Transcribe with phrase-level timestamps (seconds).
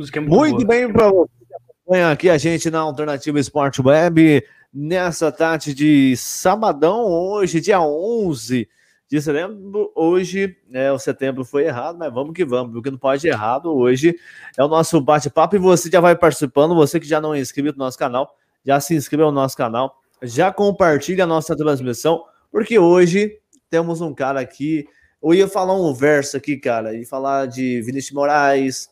[0.00, 4.42] Música é muito, muito bem para você acompanha aqui a gente na Alternativa Esporte Web
[4.72, 8.66] nessa tarde de sabadão, hoje, dia 11
[9.06, 9.92] de setembro.
[9.94, 13.76] Hoje, é, o setembro foi errado, mas vamos que vamos, porque não pode ir errado.
[13.76, 14.16] Hoje
[14.56, 16.74] é o nosso bate-papo e você já vai participando.
[16.76, 20.00] Você que já não é inscrito no nosso canal, já se inscreva no nosso canal,
[20.22, 24.86] já compartilha a nossa transmissão, porque hoje temos um cara aqui.
[25.22, 28.88] Eu ia falar um verso aqui, cara, e falar de Vinícius Moraes,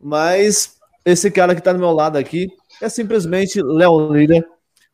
[0.00, 2.48] mas esse cara que tá do meu lado aqui
[2.80, 4.44] é simplesmente Léo Lira.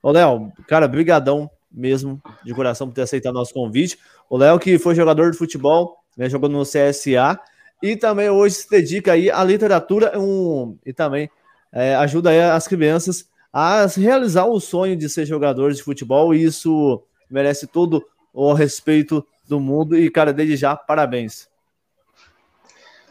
[0.02, 3.98] Ô, Léo, cara, brigadão mesmo, de coração, por ter aceitado nosso convite.
[4.30, 7.38] O Léo, que foi jogador de futebol, né, jogou no CSA,
[7.82, 11.30] e também hoje se dedica aí à literatura um, e também
[11.70, 16.42] é, ajuda aí as crianças a realizar o sonho de ser jogadores de futebol, e
[16.42, 21.48] isso merece todo o respeito do mundo, e, cara, desde já, parabéns.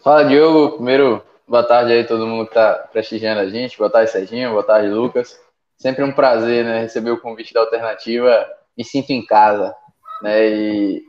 [0.04, 0.76] Fala, Diogo.
[0.76, 3.78] Primeiro, boa tarde aí todo mundo que está prestigiando a gente.
[3.78, 4.52] Boa tarde, Serginho.
[4.52, 5.40] Boa tarde, Lucas.
[5.78, 8.48] Sempre um prazer, né, receber o convite da Alternativa.
[8.78, 9.74] Me sinto em casa,
[10.22, 11.04] né, e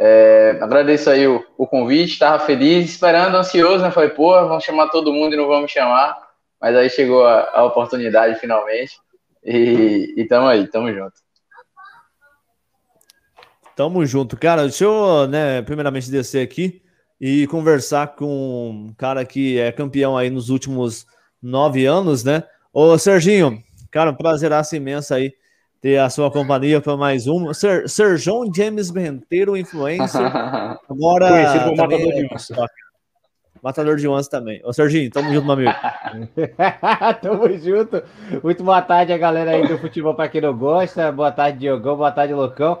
[0.00, 4.88] é, agradeço aí o, o convite, estava feliz, esperando, ansioso, né, falei, pô, vamos chamar
[4.88, 6.16] todo mundo e não vamos chamar,
[6.60, 8.96] mas aí chegou a, a oportunidade finalmente,
[9.44, 11.14] e, e tamo aí, tamo junto.
[13.74, 16.80] Tamo junto, cara, deixa eu, né, primeiramente descer aqui,
[17.20, 21.06] e conversar com um cara que é campeão aí nos últimos
[21.42, 22.44] nove anos, né?
[22.72, 25.32] Ô, Serginho, cara, um prazeraço imenso aí
[25.80, 27.52] ter a sua companhia para mais um.
[27.52, 30.20] Ser, Ser João James Benteiro, influencer.
[30.88, 31.28] Agora.
[31.28, 32.66] Conhecido como Matador de Onça.
[33.62, 34.60] Matador de Onça também.
[34.64, 35.72] Ô, Serginho, tamo junto, meu amigo.
[37.20, 38.02] tamo junto.
[38.42, 41.10] Muito boa tarde a galera aí do futebol para quem não gosta.
[41.10, 41.96] Boa tarde, Diogão.
[41.96, 42.80] Boa tarde, Loucão.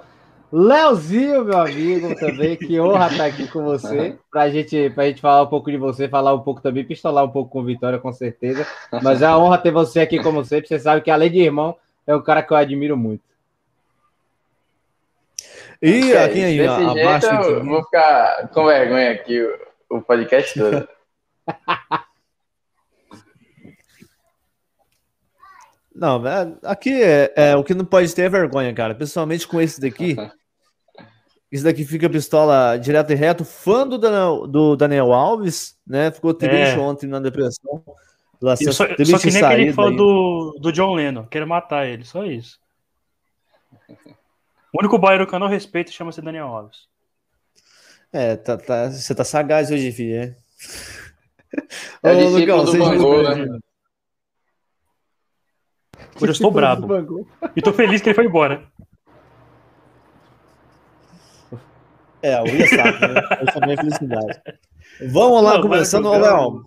[0.50, 5.42] Leozinho, meu amigo, também, que honra estar aqui com você, pra gente, pra gente falar
[5.42, 8.66] um pouco de você, falar um pouco também, pistolar um pouco com Vitória, com certeza.
[9.02, 10.68] Mas é uma honra ter você aqui como sempre.
[10.68, 11.76] Você sabe que, além de irmão,
[12.06, 13.22] é um cara que eu admiro muito.
[15.82, 17.28] E é, aqui aí, abaixo.
[17.28, 19.40] Jeito, eu vou ficar com vergonha aqui
[19.90, 20.88] o, o podcast todo.
[25.94, 28.94] Não, é, aqui é, é, o que não pode ter é vergonha, cara.
[28.94, 30.14] Pessoalmente com esse daqui,
[31.50, 33.44] esse daqui fica pistola direto e reto.
[33.44, 36.10] Fã do Daniel, do Daniel Alves, né?
[36.10, 36.78] Ficou triste é.
[36.78, 37.82] ontem na depressão.
[38.40, 42.60] Só, só, que nem aquele fã do, do John Lennon, quer matar ele, só isso.
[44.72, 46.86] O único bairro que eu não respeito chama-se Daniel Alves.
[48.12, 50.36] É, tá, tá, você tá sagaz hoje, filho, é?
[52.02, 53.58] É Ô, Lucão, do Bangu, né?
[56.16, 57.26] Hoje eu estou brabo.
[57.56, 58.70] E tô feliz que ele foi embora.
[62.22, 63.22] É, o William sabe, né?
[63.40, 64.40] Eu também felicidade.
[65.00, 66.64] Vamos lá, Não, começando, Léo.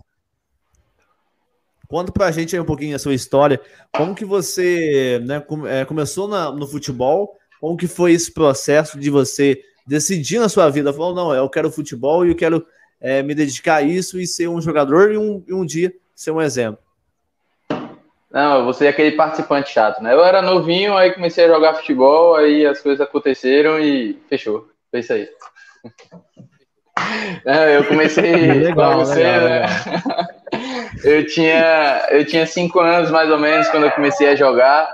[1.88, 3.60] Conta pra gente aí um pouquinho a sua história.
[3.94, 7.36] Como que você né, é, começou na, no futebol?
[7.60, 10.92] Como que foi esse processo de você decidir na sua vida?
[10.92, 12.66] Falou, não, eu quero futebol e eu quero
[12.98, 16.30] é, me dedicar a isso e ser um jogador e um, e um dia ser
[16.30, 16.82] um exemplo.
[18.30, 20.14] Não, você é aquele participante chato, né?
[20.14, 24.71] Eu era novinho, aí comecei a jogar futebol, aí as coisas aconteceram e fechou.
[24.92, 25.26] Foi isso aí.
[27.74, 29.60] eu comecei legal, você, legal, né?
[29.60, 30.26] Legal.
[31.02, 34.86] eu tinha eu tinha cinco anos mais ou menos quando eu comecei a jogar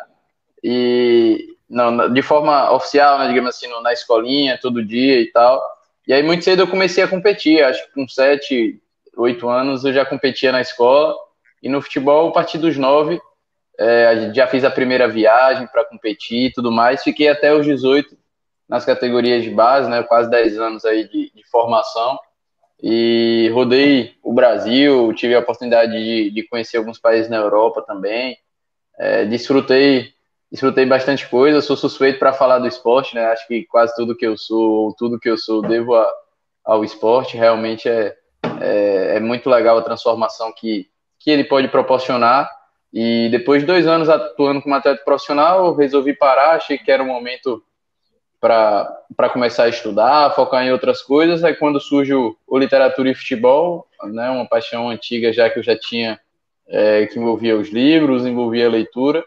[0.63, 5.61] e não de forma oficial, né, digamos assim, na escolinha todo dia e tal.
[6.07, 8.81] E aí muito cedo eu comecei a competir, acho que com sete,
[9.17, 11.13] oito anos eu já competia na escola
[11.61, 13.21] e no futebol a partir dos nove
[13.77, 17.03] é, já fiz a primeira viagem para competir e tudo mais.
[17.03, 18.17] Fiquei até os 18
[18.69, 20.03] nas categorias de base, né?
[20.03, 22.19] Quase 10 anos aí de, de formação.
[22.81, 28.37] E rodei o Brasil, tive a oportunidade de, de conhecer alguns países na Europa também.
[28.99, 30.13] É, desfrutei,
[30.51, 31.61] desfrutei bastante coisa.
[31.61, 33.25] Sou suspeito para falar do esporte, né?
[33.27, 36.13] Acho que quase tudo que eu sou, tudo que eu sou, devo a,
[36.65, 37.37] ao esporte.
[37.37, 38.15] Realmente é,
[38.61, 40.87] é, é muito legal a transformação que,
[41.19, 42.49] que ele pode proporcionar
[42.93, 47.07] e depois de dois anos atuando como atleta profissional, resolvi parar, achei que era o
[47.07, 47.63] momento
[48.41, 51.43] para começar a estudar, focar em outras coisas.
[51.43, 55.63] Aí quando surge o, o literatura e futebol, né, uma paixão antiga já que eu
[55.63, 56.21] já tinha,
[56.69, 59.25] é, que envolvia os livros, envolvia a leitura.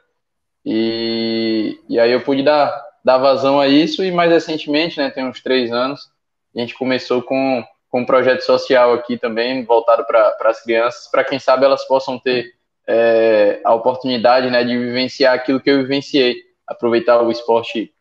[0.65, 2.71] E, e aí eu pude dar,
[3.03, 6.09] dar vazão a isso e mais recentemente, né, tem uns três anos,
[6.55, 11.23] a gente começou com, com um projeto social aqui também, voltado para as crianças, para
[11.23, 12.53] quem sabe elas possam ter
[12.87, 16.35] é, a oportunidade né, de vivenciar aquilo que eu vivenciei,
[16.67, 17.91] aproveitar o esporte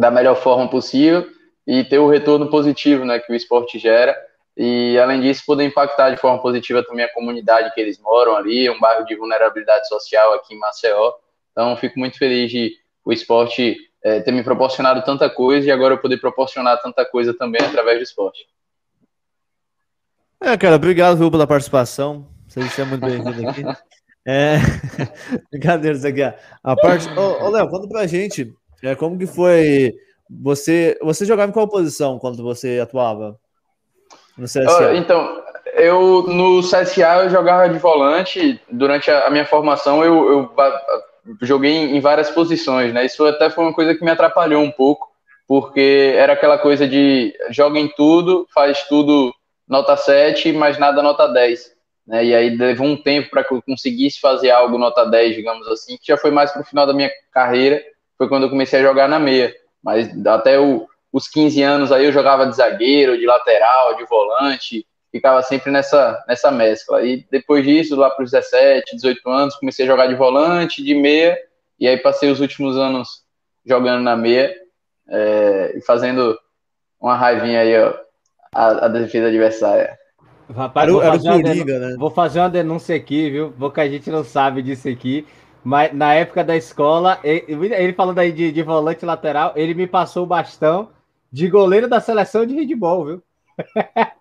[0.00, 1.28] da melhor forma possível
[1.66, 4.16] e ter o retorno positivo né, que o esporte gera
[4.56, 8.68] e além disso poder impactar de forma positiva também a comunidade que eles moram ali,
[8.70, 11.12] um bairro de vulnerabilidade social aqui em Maceió.
[11.52, 12.72] Então fico muito feliz de
[13.04, 17.34] o esporte é, ter me proporcionado tanta coisa e agora eu poder proporcionar tanta coisa
[17.34, 18.46] também através do esporte.
[20.42, 22.26] É, cara, obrigado viu, pela participação.
[22.48, 23.62] Você é muito bem-vindo aqui.
[24.26, 24.56] É...
[25.50, 26.22] Brincadeira, isso aqui.
[26.22, 27.06] A parte.
[27.18, 29.94] Ô, ô Léo, conta pra gente é, como que foi.
[30.28, 33.38] Você, você jogava em qual posição quando você atuava?
[34.38, 34.94] No CSA?
[34.94, 35.42] Então,
[35.74, 38.60] eu no CSA eu jogava de volante.
[38.70, 40.52] Durante a, a minha formação eu, eu,
[41.42, 43.06] joguei em várias posições, né?
[43.06, 45.08] Isso até foi uma coisa que me atrapalhou um pouco,
[45.46, 49.32] porque era aquela coisa de joga em tudo, faz tudo
[49.68, 51.72] nota 7, mas nada nota 10.
[52.06, 52.24] Né?
[52.26, 55.96] E aí levou um tempo para que eu conseguisse fazer algo nota 10, digamos assim,
[55.96, 57.82] que já foi mais para o final da minha carreira,
[58.20, 59.50] foi quando eu comecei a jogar na meia.
[59.82, 64.86] Mas até o, os 15 anos aí eu jogava de zagueiro, de lateral, de volante,
[65.10, 67.02] ficava sempre nessa, nessa mescla.
[67.02, 70.94] E depois disso, lá para os 17, 18 anos, comecei a jogar de volante, de
[70.94, 71.34] meia,
[71.78, 73.22] e aí passei os últimos anos
[73.64, 74.54] jogando na meia
[75.08, 76.38] é, e fazendo
[77.00, 77.94] uma raivinha aí, ó,
[78.54, 79.98] a, a defesa adversária.
[80.54, 81.96] Rapaz, vou, fazer liga, né?
[81.98, 83.54] vou fazer uma denúncia aqui, viu?
[83.58, 85.26] Porque a gente não sabe disso aqui.
[85.62, 89.86] Mas na época da escola, ele, ele falando aí de, de volante lateral, ele me
[89.86, 90.88] passou o bastão
[91.30, 93.22] de goleiro da seleção de handball, viu?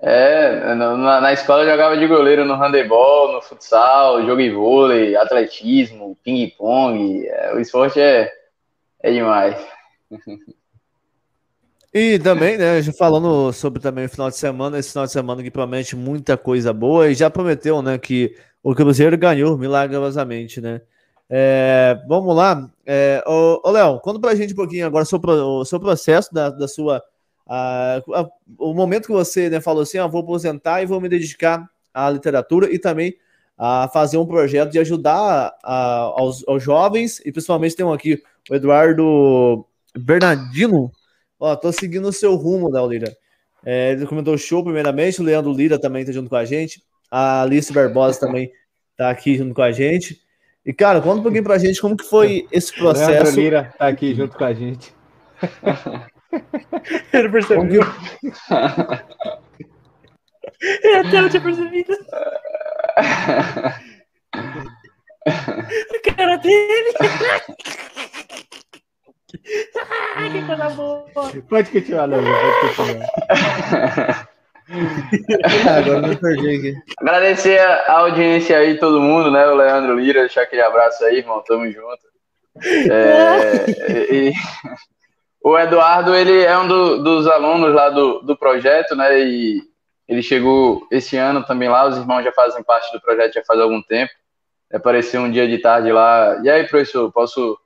[0.01, 6.18] É, na, na, escola eu jogava de goleiro no handebol, no futsal, joguei vôlei, atletismo,
[6.24, 7.25] ping-pong.
[7.25, 8.30] É, o esporte é,
[9.01, 9.56] é demais.
[11.94, 15.41] E também, né, já falando sobre também o final de semana, esse final de semana
[15.41, 20.81] que promete muita coisa boa e já prometeu, né, que o Cruzeiro ganhou milagrosamente, né?
[21.30, 22.70] É, vamos lá.
[22.86, 26.50] É, ô, ô Léo, conta pra gente um pouquinho agora sobre o seu processo da,
[26.50, 27.04] da sua.
[27.48, 28.28] A, a,
[28.58, 32.10] o momento que você né, falou assim: ah, vou aposentar e vou me dedicar à
[32.10, 33.16] literatura e também
[33.58, 38.24] a fazer um projeto de ajudar a, aos, aos, jovens, e principalmente tem um aqui,
[38.50, 39.66] o Eduardo
[39.98, 40.92] Bernardino,
[41.40, 43.18] Ó, tô seguindo o seu rumo, né, Lira?
[43.66, 45.22] É, ele comentou show, primeiramente.
[45.22, 46.84] O Leandro Lira também tá junto com a gente.
[47.10, 48.52] A Alice Barbosa também
[48.98, 50.22] tá aqui junto com a gente.
[50.69, 53.10] E, cara, conta um pouquinho pra gente como que foi esse processo.
[53.10, 54.94] Leandro Lira tá aqui junto com a gente.
[57.12, 57.81] Ele percebeu.
[60.83, 61.92] Eu até não tinha percebido.
[65.25, 66.94] A cara dele.
[70.31, 71.06] que coisa boa.
[71.50, 72.22] Pode continuar, Léo.
[72.22, 74.30] Pode continuar.
[75.77, 76.75] Agora me perdi aqui.
[77.00, 79.48] Agradecer a audiência aí, todo mundo, né?
[79.48, 81.44] O Leandro Lira, deixar aquele abraço aí, irmão.
[81.45, 82.07] Tamo junto.
[82.92, 83.66] É,
[84.13, 84.33] e,
[85.44, 89.19] o Eduardo, ele é um do, dos alunos lá do, do projeto, né?
[89.19, 89.62] E
[90.07, 91.88] ele chegou esse ano também lá.
[91.88, 94.12] Os irmãos já fazem parte do projeto já faz algum tempo.
[94.72, 96.39] Apareceu um dia de tarde lá.
[96.44, 97.57] E aí, professor, posso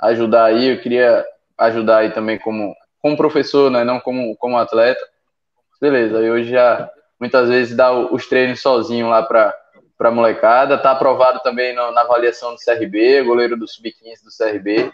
[0.00, 1.24] ajudar aí, eu queria
[1.58, 5.00] ajudar aí também como, como professor, né, não como, como atleta.
[5.82, 9.52] Beleza, e hoje já muitas vezes dá os treinos sozinho lá para
[9.98, 14.92] para molecada, tá aprovado também no, na avaliação do CRB, goleiro do sub-15 do CRB.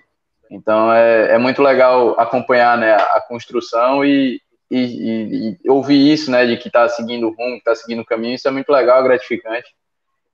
[0.51, 4.41] Então é, é muito legal acompanhar né, a construção e,
[4.71, 8.01] e, e, e ouvir isso, né, de que está seguindo o rumo, que está seguindo
[8.01, 9.69] o caminho, isso é muito legal, gratificante.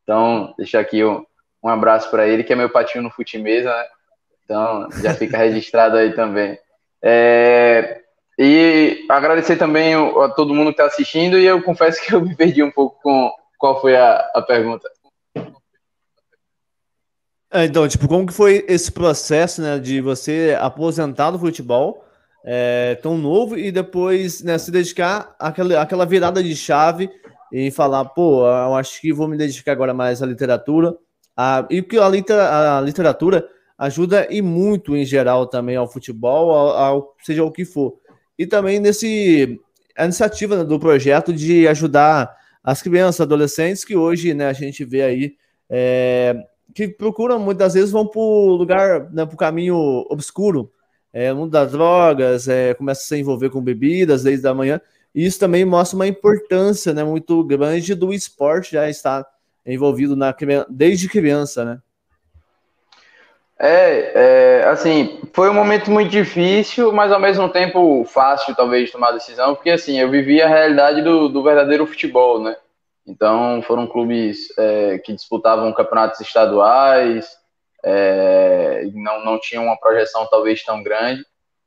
[0.05, 1.25] Então, deixar aqui um,
[1.65, 3.87] um abraço para ele, que é meu patinho no fute mesa, né?
[4.45, 6.57] Então, já fica registrado aí também.
[7.03, 8.04] É,
[8.39, 12.35] e agradecer também a todo mundo que está assistindo, e eu confesso que eu me
[12.35, 14.89] perdi um pouco com qual foi a, a pergunta.
[17.53, 22.05] É, então, tipo, como que foi esse processo, né, de você aposentar do futebol
[22.45, 27.09] é, tão novo e depois né, se dedicar àquela, àquela virada de chave
[27.53, 30.95] e falar, pô, eu acho que vou me dedicar agora mais à literatura.
[31.37, 33.49] A, e que a, litera, a literatura
[33.79, 37.95] ajuda e muito em geral também ao futebol, ao, ao, seja o que for.
[38.39, 39.61] E também nesse
[39.97, 44.85] a iniciativa né, do projeto de ajudar as crianças, adolescentes que hoje né, a gente
[44.85, 45.37] vê aí
[45.71, 46.35] é,
[46.75, 49.77] que procuram muitas vezes vão para o lugar, né, para o caminho
[50.11, 50.73] obscuro,
[51.13, 54.81] é, mundo das drogas, é, começa a se envolver com bebidas desde a manhã.
[55.15, 59.25] E isso também mostra uma importância né, muito grande do esporte já estar
[59.65, 60.35] envolvido na,
[60.69, 61.81] desde criança, né?
[63.59, 64.13] É,
[64.61, 69.55] é, assim, foi um momento muito difícil, mas ao mesmo tempo fácil, talvez, tomar decisão,
[69.55, 72.57] porque, assim, eu vivi a realidade do, do verdadeiro futebol, né?
[73.07, 77.29] Então, foram clubes é, que disputavam campeonatos estaduais,
[77.85, 81.25] é, não, não tinham uma projeção talvez tão grande.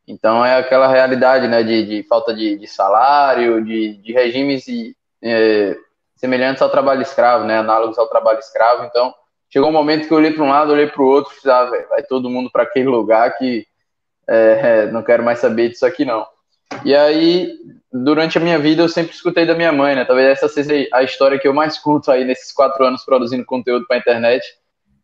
[0.08, 4.96] Então, é aquela realidade, né, de, de falta de, de salário, de, de regimes e,
[5.22, 5.76] é,
[6.16, 8.86] semelhantes ao trabalho escravo, né, análogos ao trabalho escravo.
[8.86, 9.14] Então,
[9.50, 11.66] chegou um momento que eu olhei para um lado, olhei para o outro, e ah,
[11.90, 13.66] vai todo mundo para aquele lugar que
[14.28, 16.26] é, é, não quero mais saber disso aqui não.
[16.84, 17.54] E aí,
[17.92, 20.04] durante a minha vida, eu sempre escutei da minha mãe, né?
[20.04, 23.86] Talvez essa seja a história que eu mais conto aí nesses quatro anos produzindo conteúdo
[23.88, 24.46] para a internet.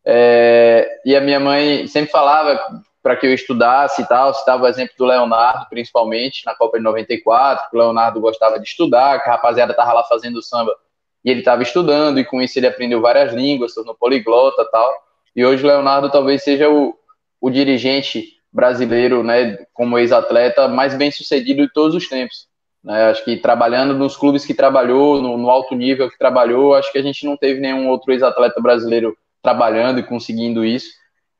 [0.05, 2.59] É, e a minha mãe sempre falava
[3.01, 6.83] para que eu estudasse e tal, citava o exemplo do Leonardo, principalmente, na Copa de
[6.83, 10.73] 94, que o Leonardo gostava de estudar, que a rapaziada estava lá fazendo samba
[11.23, 14.93] e ele estava estudando, e com isso ele aprendeu várias línguas, tornou poliglota tal.
[15.35, 16.95] E hoje o Leonardo talvez seja o,
[17.39, 22.47] o dirigente brasileiro, né, como ex-atleta, mais bem sucedido de todos os tempos.
[22.83, 23.05] Né?
[23.09, 26.97] Acho que trabalhando nos clubes que trabalhou, no, no alto nível que trabalhou, acho que
[26.97, 30.89] a gente não teve nenhum outro ex-atleta brasileiro trabalhando e conseguindo isso.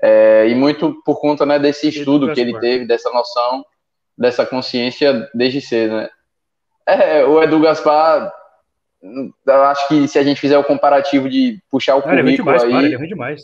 [0.02, 3.64] É, e muito por conta né, desse estudo que ele teve, dessa noção,
[4.18, 5.96] dessa consciência desde cedo.
[5.98, 6.10] Né?
[6.86, 8.34] É, o Edu Gaspar,
[9.46, 12.58] eu acho que se a gente fizer o comparativo de puxar o Cara, currículo ele
[12.58, 12.72] é demais, aí...
[12.72, 13.42] Para, ele é demais.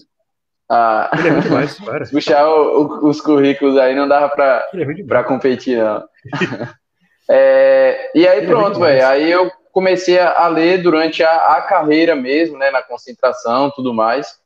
[0.71, 2.05] Ah, ele é demais, para.
[2.11, 6.07] puxar o, o, os currículos aí não dava para é competir, não.
[7.29, 9.07] é, e aí ele é pronto, é velho.
[9.07, 14.39] Aí eu comecei a, ler durante a, a carreira mesmo, né, na concentração tudo mais.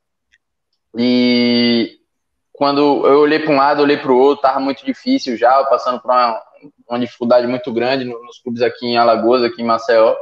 [0.97, 1.97] E
[2.51, 5.99] quando eu olhei para um lado, olhei para o outro, tava muito difícil já, passando
[5.99, 6.41] por uma,
[6.87, 10.15] uma dificuldade muito grande nos clubes aqui em Alagoas, aqui em Maceió.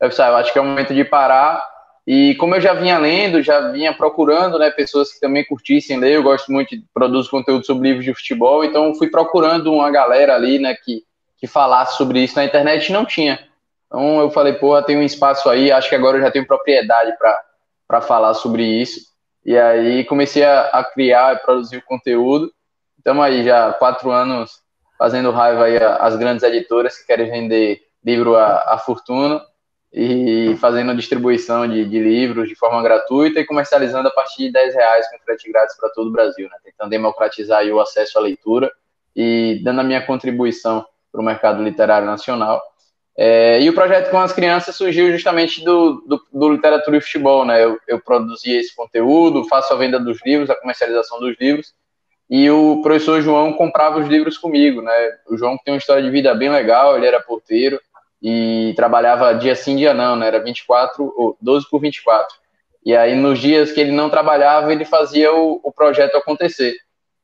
[0.00, 1.64] Eu, sabe, acho que é o momento de parar.
[2.06, 6.14] E como eu já vinha lendo, já vinha procurando né, pessoas que também curtissem ler,
[6.14, 10.34] eu gosto muito de produzir conteúdo sobre livros de futebol, então fui procurando uma galera
[10.34, 11.02] ali né, que,
[11.36, 13.38] que falasse sobre isso na internet e não tinha.
[13.86, 17.12] Então eu falei, pô, tem um espaço aí, acho que agora eu já tenho propriedade
[17.86, 19.00] para falar sobre isso.
[19.44, 22.50] E aí comecei a, a criar e produzir o conteúdo.
[22.96, 24.62] Estamos aí já quatro anos
[24.98, 29.42] fazendo raiva aí às grandes editoras que querem vender livro à, à fortuna
[29.92, 34.74] e fazendo distribuição de, de, livros de forma gratuita e comercializando a partir de 10
[34.74, 36.56] reais com frete grátis para todo o Brasil, né?
[36.62, 38.70] tentando democratizar o acesso à leitura
[39.16, 42.62] e dando a minha contribuição para o mercado literário nacional.
[43.16, 47.44] É, e o projeto com as crianças surgiu justamente do, do, do literatura e futebol,
[47.44, 47.64] né?
[47.64, 51.74] Eu, eu produzi esse conteúdo, faço a venda dos livros, a comercialização dos livros,
[52.30, 54.92] e o professor João comprava os livros comigo, né?
[55.28, 57.80] O João tem uma história de vida bem legal, ele era porteiro
[58.22, 60.26] e trabalhava dia sim, dia não, né?
[60.26, 62.36] Era 24 ou 12 por 24.
[62.84, 66.74] E aí, nos dias que ele não trabalhava, ele fazia o, o projeto acontecer.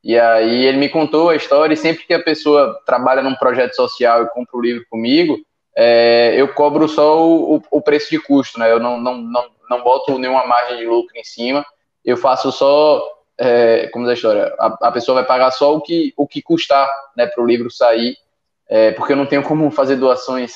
[0.03, 3.75] E aí, ele me contou a história, e sempre que a pessoa trabalha num projeto
[3.75, 5.39] social e compra o livro comigo,
[5.77, 8.71] é, eu cobro só o, o, preço de custo, né?
[8.71, 11.65] Eu não, não, não, não boto nenhuma margem de lucro em cima,
[12.05, 13.03] eu faço só,
[13.39, 16.41] é, como diz a história, a, a, pessoa vai pagar só o que, o que
[16.41, 18.17] custar né, para o livro sair,
[18.69, 20.53] é, porque eu não tenho como fazer doações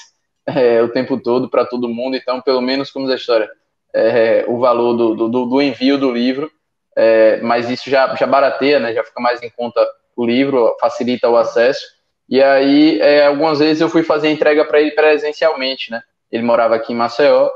[0.55, 3.51] é, o tempo todo para todo mundo, então pelo menos, como diz a história,
[3.95, 6.51] é, o valor do, do, do, envio do livro,
[6.97, 8.93] é, mas isso já, já barateia, né?
[8.93, 9.87] Já fica mais em conta
[10.17, 11.87] o livro, facilita o acesso,
[12.29, 16.03] e aí, é, algumas vezes eu fui fazer entrega para ele presencialmente, né?
[16.31, 17.51] Ele morava aqui em Maceió,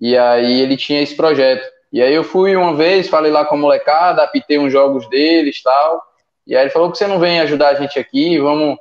[0.00, 1.66] e aí ele tinha esse projeto.
[1.90, 5.62] E aí eu fui uma vez, falei lá com a molecada, apitei uns jogos deles
[5.62, 6.02] tal.
[6.46, 8.78] E aí ele falou que você não vem ajudar a gente aqui, vamos.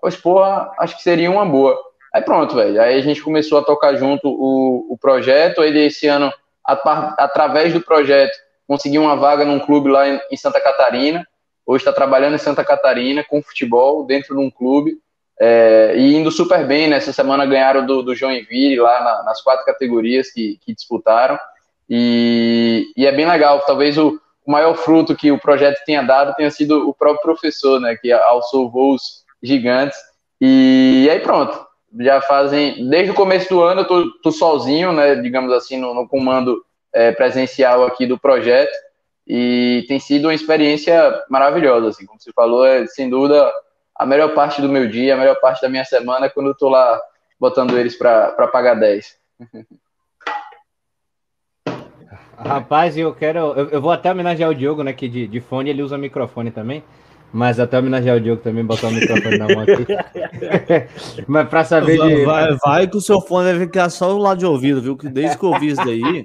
[0.00, 1.78] Pois, porra, acho que seria uma boa.
[2.12, 2.80] Aí pronto, velho.
[2.80, 5.62] Aí a gente começou a tocar junto o, o projeto.
[5.62, 6.32] Ele, esse ano,
[6.64, 8.36] a, através do projeto,
[8.66, 11.26] conseguiu uma vaga num clube lá em, em Santa Catarina.
[11.66, 14.98] Hoje está trabalhando em Santa Catarina com futebol dentro de um clube
[15.38, 16.88] é, e indo super bem.
[16.88, 16.98] Né?
[17.00, 21.38] semana ganharam do, do Joinville lá na, nas quatro categorias que, que disputaram.
[21.88, 23.60] E, e, é bem legal.
[23.66, 27.80] Talvez o, o, maior fruto que o projeto tenha dado tenha sido o próprio professor,
[27.80, 29.98] né, que alçou voos gigantes.
[30.40, 31.67] E, e aí pronto.
[32.00, 32.88] Já fazem.
[32.88, 36.64] Desde o começo do ano eu tô, tô sozinho, né, digamos assim, no, no comando
[36.92, 38.72] é, presencial aqui do projeto
[39.26, 43.52] e tem sido uma experiência maravilhosa, assim, como você falou, é sem dúvida
[43.94, 46.56] a melhor parte do meu dia, a melhor parte da minha semana é quando eu
[46.56, 47.00] tô lá
[47.38, 49.16] botando eles para pagar 10.
[52.38, 53.38] Rapaz, eu quero.
[53.38, 54.92] Eu, eu, vou até homenagear o Diogo, né?
[54.92, 56.84] Que de, de fone ele usa microfone também.
[57.32, 59.86] Mas até homenagear o Diogo também, botar o microfone na mão aqui.
[61.28, 62.24] Mas para saber de.
[62.24, 64.96] Vai, vai que o seu fone vai ficar só do lado de ouvido, viu?
[64.96, 66.24] Que desde que eu vi isso daí,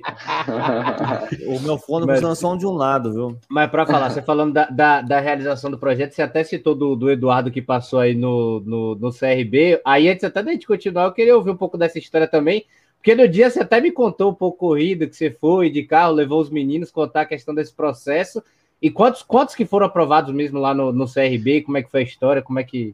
[1.46, 3.38] o meu fone mas, funciona só de um lado, viu?
[3.50, 6.96] Mas para falar, você falando da, da, da, realização do projeto, você até citou do,
[6.96, 9.82] do Eduardo que passou aí no, no, no CRB.
[9.84, 12.66] Aí antes até da gente continuar, eu queria ouvir um pouco dessa história também.
[12.98, 16.14] Porque no dia você até me contou um pouco corrida que você foi de carro,
[16.14, 18.42] levou os meninos, contar a questão desse processo.
[18.84, 21.62] E quantos, quantos que foram aprovados mesmo lá no, no CRB?
[21.62, 22.42] Como é que foi a história?
[22.42, 22.94] Como é que.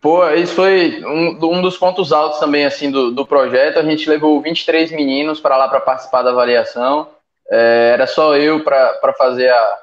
[0.00, 3.78] Pô, isso foi um, um dos pontos altos também, assim, do, do projeto.
[3.78, 7.06] A gente levou 23 meninos para lá para participar da avaliação.
[7.50, 9.78] É, era só eu para fazer a,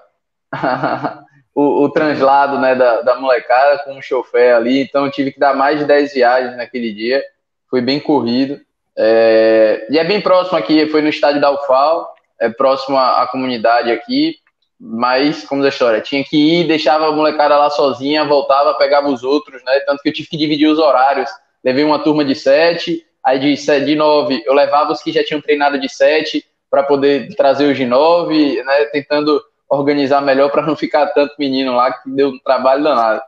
[1.53, 4.81] o, o, translado né, da, da molecada com um chofer ali.
[4.81, 7.23] Então, eu tive que dar mais de 10 viagens naquele dia.
[7.69, 8.59] Foi bem corrido.
[8.97, 13.27] É, e é bem próximo aqui, foi no estádio da UFAL, é próximo à, à
[13.27, 14.40] comunidade aqui.
[14.83, 19.23] Mas, como da história, tinha que ir, deixava a molecada lá sozinha, voltava, pegava os
[19.23, 19.79] outros, né?
[19.81, 21.29] Tanto que eu tive que dividir os horários.
[21.63, 23.53] Levei uma turma de sete, aí de,
[23.85, 27.77] de nove eu levava os que já tinham treinado de sete para poder trazer os
[27.77, 28.85] de nove, né?
[28.85, 33.21] Tentando organizar melhor para não ficar tanto menino lá, que deu um trabalho danado.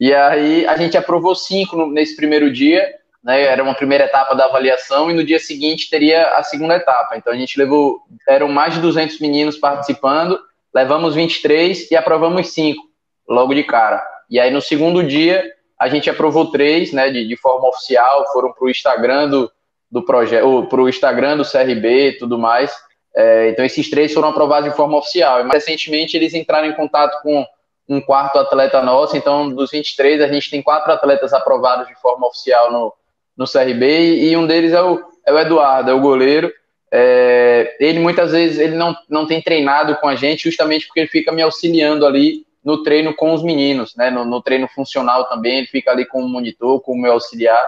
[0.00, 2.84] E aí a gente aprovou cinco nesse primeiro dia,
[3.22, 3.42] né?
[3.42, 7.16] Era uma primeira etapa da avaliação e no dia seguinte teria a segunda etapa.
[7.16, 10.36] Então a gente levou, eram mais de 200 meninos participando
[10.74, 12.82] levamos 23 e aprovamos 5
[13.28, 14.02] logo de cara.
[14.30, 15.44] E aí no segundo dia
[15.78, 19.52] a gente aprovou três, né, de, de forma oficial, foram para o Instagram do,
[19.90, 22.74] do projeto, para o Instagram do CRB e tudo mais.
[23.14, 25.40] É, então esses três foram aprovados de forma oficial.
[25.40, 27.46] E mais recentemente eles entraram em contato com
[27.88, 32.26] um quarto atleta nosso, então dos 23 a gente tem quatro atletas aprovados de forma
[32.26, 32.92] oficial no,
[33.36, 36.52] no CRB e um deles é o, é o Eduardo, é o goleiro.
[36.98, 41.08] É, ele muitas vezes ele não, não tem treinado com a gente justamente porque ele
[41.08, 44.10] fica me auxiliando ali no treino com os meninos, né?
[44.10, 47.62] No, no treino funcional também, ele fica ali com o monitor, com o meu auxiliar.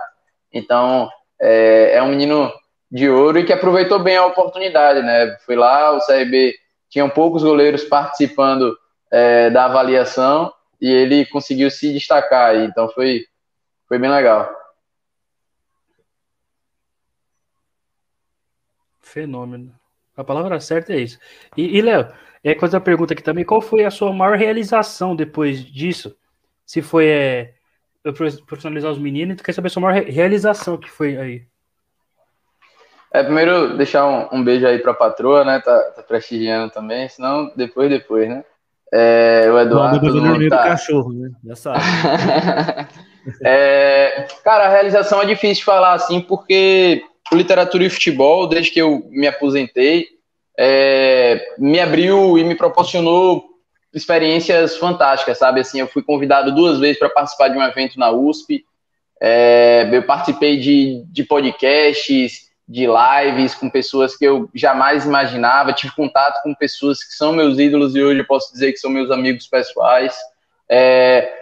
[0.51, 2.51] Então, é, é, um menino
[2.91, 5.37] de ouro e que aproveitou bem a oportunidade, né?
[5.45, 6.55] Foi lá, o CRB
[6.89, 8.75] tinha poucos goleiros participando
[9.13, 12.57] é, da avaliação e ele conseguiu se destacar.
[12.57, 13.27] Então, foi,
[13.87, 14.51] foi bem legal.
[19.09, 19.73] Fenômeno.
[20.17, 21.19] A palavra certa é isso.
[21.57, 22.09] E, e Léo,
[22.43, 26.15] é coisa a pergunta aqui também: qual foi a sua maior realização depois disso?
[26.65, 27.55] Se foi é,
[28.47, 31.47] profissionalizar os meninos, tu quer saber a sua maior realização que foi aí?
[33.13, 35.61] É, primeiro deixar um, um beijo aí pra patroa, né?
[35.61, 38.45] Tá, tá, prestigiando também, senão depois, depois, né?
[38.93, 40.01] É, o Eduardo.
[40.15, 40.65] Não, dormir tá...
[40.65, 41.31] cachorro, né?
[41.45, 41.81] Já sabe.
[43.45, 48.81] é, cara, a realização é difícil de falar assim, porque literatura e futebol, desde que
[48.81, 50.07] eu me aposentei,
[50.59, 53.45] é, me abriu e me proporcionou
[53.95, 55.61] experiências fantásticas, sabe?
[55.61, 58.65] Assim, eu fui convidado duas vezes para participar de um evento na USP,
[59.21, 65.95] é, eu participei de, de podcasts, de lives com pessoas que eu jamais imaginava, tive
[65.95, 69.11] contato com pessoas que são meus ídolos e hoje eu posso dizer que são meus
[69.11, 70.15] amigos pessoais.
[70.69, 71.33] É,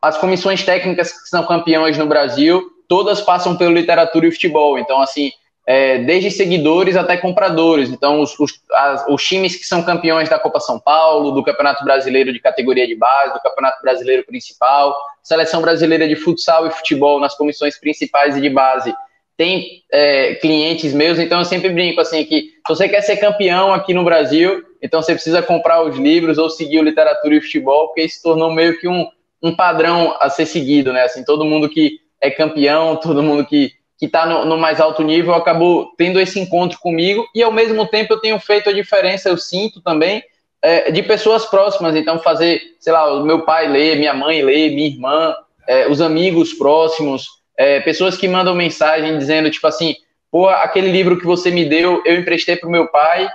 [0.00, 4.78] as comissões técnicas que são campeões no Brasil todas passam pelo literatura e futebol.
[4.78, 5.30] Então, assim,
[5.66, 7.88] é, desde seguidores até compradores.
[7.88, 11.82] Então, os, os, as, os, times que são campeões da Copa São Paulo, do Campeonato
[11.86, 17.18] Brasileiro de categoria de base, do Campeonato Brasileiro Principal, Seleção Brasileira de Futsal e Futebol
[17.18, 18.94] nas comissões principais e de base,
[19.38, 21.18] tem é, clientes meus.
[21.18, 25.00] Então, eu sempre brinco assim que se você quer ser campeão aqui no Brasil, então
[25.00, 28.78] você precisa comprar os livros ou seguir o Literatura e Futebol, porque isso tornou meio
[28.78, 29.08] que um,
[29.42, 31.04] um padrão a ser seguido, né?
[31.04, 35.00] Assim, todo mundo que é campeão, todo mundo que que está no, no, mais alto
[35.00, 37.24] nível acabou tendo esse encontro comigo.
[37.32, 40.20] E ao mesmo tempo eu tenho feito a diferença, eu sinto também
[40.60, 44.74] é, de pessoas próximas, então fazer, sei lá, o meu pai ler, minha mãe ler,
[44.74, 45.36] minha irmã,
[45.68, 49.94] é, os amigos próximos, é, pessoas que mandam mensagem dizendo tipo assim,
[50.32, 53.28] pô, aquele livro que você me deu, eu emprestei para o meu pai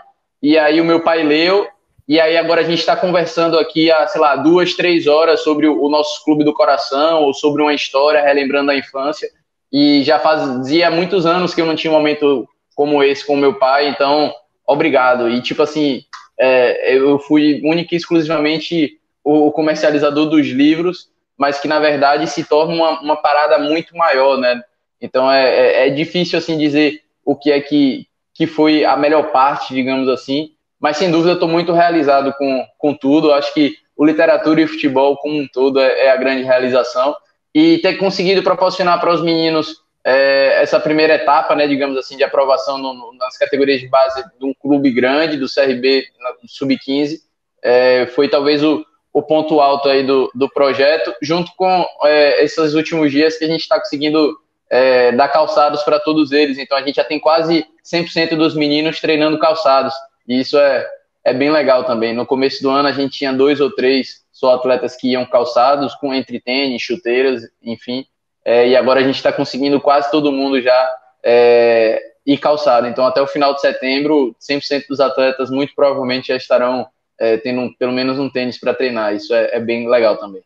[0.43, 1.65] e aí o meu pai leu
[2.08, 5.67] e aí agora a gente está conversando aqui há, sei lá, duas, três horas sobre
[5.67, 9.30] o, nosso clube do coração ou sobre uma história, relembrando a infância.
[9.72, 13.56] E já fazia muitos anos que eu não tinha um momento como esse com meu
[13.56, 14.34] pai, então,
[14.65, 15.30] obrigado.
[15.30, 16.04] E tipo assim,
[16.39, 22.46] é, eu fui única e exclusivamente o comercializador dos livros, mas que na verdade se
[22.46, 24.62] torna uma, uma parada muito maior, né?
[25.02, 29.32] Então é, é, é difícil assim dizer o que é que, que foi a melhor
[29.34, 33.34] parte, digamos assim, mas sem dúvida estou muito realizado com, com tudo.
[33.34, 37.16] Acho que o literatura e o futebol como um todo é, é a grande realização
[37.54, 42.24] e ter conseguido proporcionar para os meninos é, essa primeira etapa, né, digamos assim, de
[42.24, 46.06] aprovação no, no, nas categorias de base de um clube grande, do CRB
[46.48, 47.18] sub-15,
[47.62, 52.74] é, foi talvez o, o ponto alto aí do, do projeto, junto com é, esses
[52.74, 54.38] últimos dias que a gente está conseguindo
[54.70, 56.58] é, dar calçados para todos eles.
[56.58, 59.94] Então a gente já tem quase 100% dos meninos treinando calçados.
[60.28, 60.88] E isso é,
[61.24, 62.13] é bem legal também.
[62.13, 65.96] No começo do ano a gente tinha dois ou três só atletas que iam calçados,
[65.96, 68.06] com entre tênis, chuteiras, enfim.
[68.46, 70.90] É, e agora a gente está conseguindo quase todo mundo já
[71.24, 72.88] é, ir calçado.
[72.88, 76.88] Então até o final de setembro, 100% dos atletas muito provavelmente já estarão
[77.20, 79.16] é, tendo um, pelo menos um tênis para treinar.
[79.16, 80.44] Isso é, é bem legal também.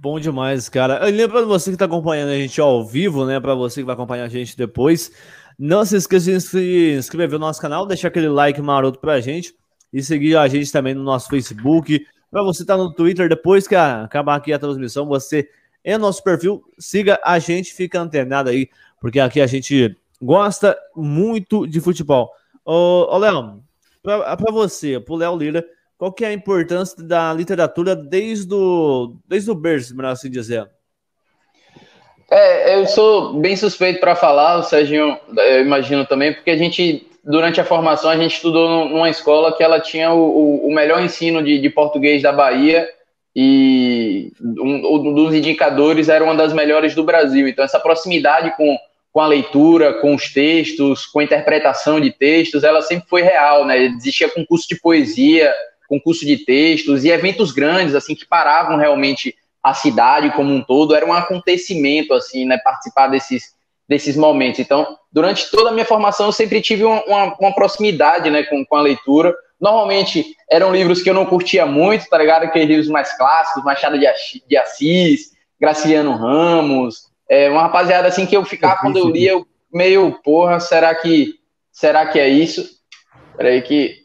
[0.00, 1.04] Bom demais, cara.
[1.06, 3.40] Lembrando você que está acompanhando a gente ao vivo, né?
[3.40, 5.10] Para você que vai acompanhar a gente depois,
[5.58, 9.54] não se esqueça de se inscrever no nosso canal, deixar aquele like maroto pra gente
[9.92, 12.06] e seguir a gente também no nosso Facebook.
[12.30, 15.48] Para você estar tá no Twitter, depois que acabar aqui a transmissão, você
[15.82, 18.68] é nosso perfil, siga a gente, fica antenado aí,
[19.00, 22.30] porque aqui a gente gosta muito de futebol.
[22.64, 23.62] Ô, ô Léo,
[24.02, 25.66] para você, pro Léo Lira,
[25.96, 30.70] qual que é a importância da literatura desde o, desde o berço, melhor assim dizer?
[32.30, 37.06] É, eu sou bem suspeito para falar, o Serginho, eu imagino também, porque a gente,
[37.24, 41.42] durante a formação, a gente estudou numa escola que ela tinha o, o melhor ensino
[41.42, 42.86] de, de, português da Bahia
[43.34, 47.48] e um, um, dos indicadores era uma das melhores do Brasil.
[47.48, 48.76] Então, essa proximidade com,
[49.10, 53.64] com a leitura, com os textos, com a interpretação de textos, ela sempre foi real,
[53.64, 53.84] né?
[53.84, 55.50] Existia concurso de poesia,
[55.88, 60.94] concurso de textos e eventos grandes, assim, que paravam realmente a cidade como um todo,
[60.94, 63.54] era um acontecimento, assim, né, participar desses,
[63.88, 64.60] desses momentos.
[64.60, 68.64] Então, durante toda a minha formação, eu sempre tive uma, uma, uma proximidade, né, com,
[68.64, 69.34] com a leitura.
[69.60, 72.44] Normalmente, eram livros que eu não curtia muito, tá ligado?
[72.44, 78.44] Aqueles livros mais clássicos, Machado de Assis, Graciliano Ramos, é, uma rapaziada, assim, que eu
[78.44, 81.34] ficava, quando eu lia, eu meio, porra, será que,
[81.72, 82.78] será que é isso?
[83.36, 83.98] Peraí que...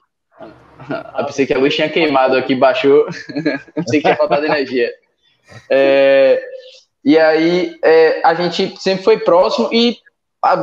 [1.17, 3.05] Eu pensei que a luz tinha queimado aqui, baixou.
[3.73, 4.91] pensei que tinha faltado energia.
[5.69, 6.41] É,
[7.03, 9.97] e aí é, a gente sempre foi próximo e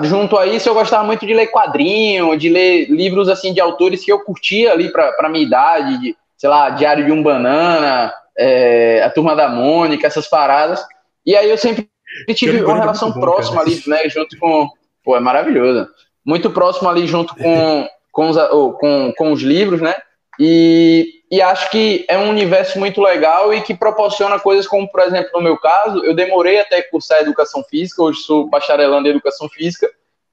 [0.02, 4.04] junto a isso eu gostava muito de ler quadrinho, de ler livros assim de autores
[4.04, 9.02] que eu curtia ali para minha idade, de, sei lá, Diário de um Banana, é,
[9.02, 10.84] a Turma da Mônica, essas paradas.
[11.24, 11.88] E aí eu sempre
[12.34, 13.68] tive uma relação bom, próxima cara.
[13.68, 14.68] ali, né, junto com,
[15.04, 15.88] pô, é maravilhoso,
[16.24, 18.36] muito próximo ali junto com com os,
[18.78, 19.94] com, com os livros, né?
[20.38, 25.00] E e acho que é um universo muito legal e que proporciona coisas como, por
[25.00, 29.48] exemplo, no meu caso, eu demorei até cursar educação física, hoje sou bacharelando em educação
[29.48, 29.88] física,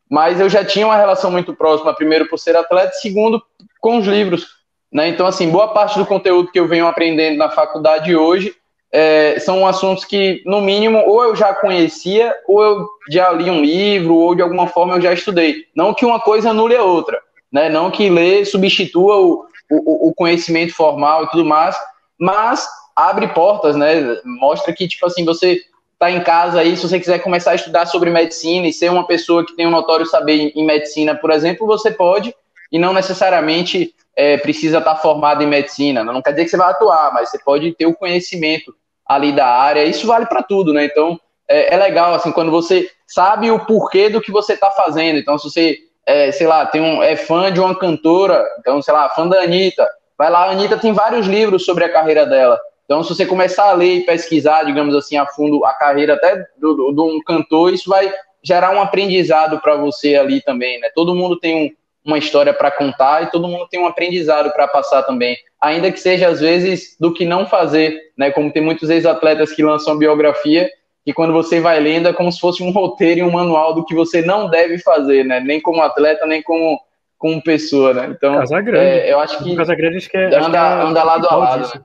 [0.09, 3.43] mas eu já tinha uma relação muito próxima, primeiro por ser atleta, segundo
[3.79, 4.47] com os livros.
[4.91, 5.09] Né?
[5.09, 8.55] Então, assim, boa parte do conteúdo que eu venho aprendendo na faculdade hoje
[8.91, 13.61] é, são assuntos que, no mínimo, ou eu já conhecia, ou eu já li um
[13.61, 15.65] livro, ou de alguma forma eu já estudei.
[15.75, 17.19] Não que uma coisa anule a outra,
[17.51, 17.69] né?
[17.69, 21.77] não que ler substitua o, o, o conhecimento formal e tudo mais,
[22.19, 24.19] mas abre portas, né?
[24.23, 25.61] Mostra que, tipo assim, você
[25.99, 29.05] tá em casa aí, se você quiser começar a estudar sobre medicina e ser uma
[29.05, 32.33] pessoa que tem um notório saber em, medicina, por exemplo, você pode,
[32.71, 36.03] e não necessariamente é, precisa estar tá formado em medicina.
[36.03, 38.73] Não quer dizer que você vai atuar, mas você pode ter o conhecimento
[39.05, 39.85] ali da área.
[39.85, 40.85] Isso vale para tudo, né?
[40.85, 45.17] Então, é, é, legal, assim, quando você sabe o porquê do que você está fazendo.
[45.17, 45.77] Então, se você
[46.07, 49.41] é, sei lá, tem um, é fã de uma cantora, então, sei lá, fã da
[49.41, 49.85] Anitta,
[50.17, 52.57] vai lá, a Anitta tem vários livros sobre a carreira dela.
[52.85, 56.37] Então, se você começar a ler e pesquisar, digamos assim, a fundo a carreira até
[56.37, 58.09] de um cantor, isso vai
[58.41, 60.89] gerar um aprendizado para você ali também, né?
[60.95, 61.69] Todo mundo tem um,
[62.05, 65.99] uma história para contar e todo mundo tem um aprendizado para passar também, ainda que
[65.99, 68.31] seja às vezes do que não fazer, né?
[68.31, 70.69] Como tem muitos ex-atletas que lançam biografia
[71.07, 73.85] que quando você vai lendo é como se fosse um roteiro e um manual do
[73.85, 75.39] que você não deve fazer, né?
[75.39, 76.77] Nem como atleta, nem como,
[77.17, 78.07] como pessoa, né?
[78.11, 78.85] Então, Casa Grande.
[78.85, 81.35] É, eu acho que Casa Grande acho que é, anda, que é anda lado a
[81.37, 81.61] lado.
[81.73, 81.81] Né?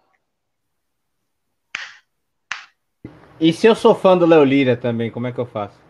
[3.39, 5.81] E se eu sou fã do Léo Lira também, como é que eu faço?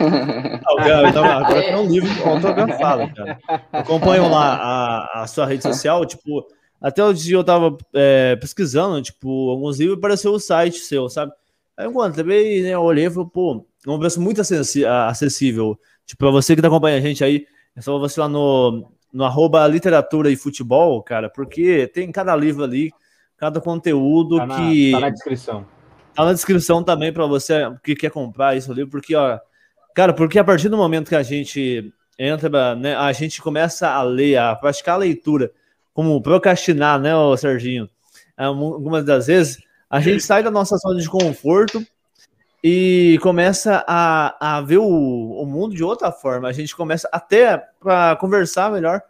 [0.00, 3.38] então, agora tem um livro autografado, cara.
[3.70, 6.46] Acompanham lá a, a sua rede social, tipo,
[6.80, 11.06] até o dia eu tava é, pesquisando, tipo, alguns livros e apareceu o site seu,
[11.10, 11.32] sabe?
[11.80, 15.80] Aí eu encontrei, né, eu olhei e falei, pô, é um preço muito acessível.
[16.04, 19.24] Tipo, pra você que tá acompanhando a gente aí, é só você lá no, no
[19.24, 22.90] arroba literatura e futebol, cara, porque tem cada livro ali,
[23.38, 24.92] cada conteúdo tá na, que.
[24.92, 25.66] Tá na descrição.
[26.14, 29.38] Tá na descrição também para você que quer comprar isso ali, porque, ó,
[29.94, 34.02] cara, porque a partir do momento que a gente entra, né, a gente começa a
[34.02, 35.50] ler, a praticar a leitura,
[35.94, 37.88] como procrastinar, né, o Serginho?
[38.36, 41.84] Algumas das vezes a gente sai da nossa zona de conforto
[42.62, 46.46] e começa a, a ver o, o mundo de outra forma.
[46.46, 49.02] A gente começa até para conversar melhor.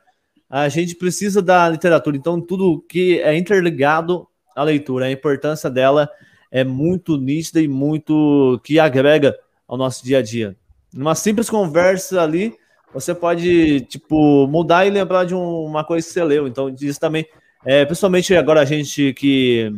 [0.48, 6.10] A gente precisa da literatura, então tudo que é interligado à leitura, a importância dela
[6.50, 9.36] é muito nítida e muito que agrega
[9.68, 10.56] ao nosso dia a dia.
[10.92, 12.54] Numa simples conversa ali,
[12.92, 16.48] você pode tipo mudar e lembrar de um, uma coisa que você leu.
[16.48, 17.24] Então isso também,
[17.64, 19.72] é, principalmente agora a gente que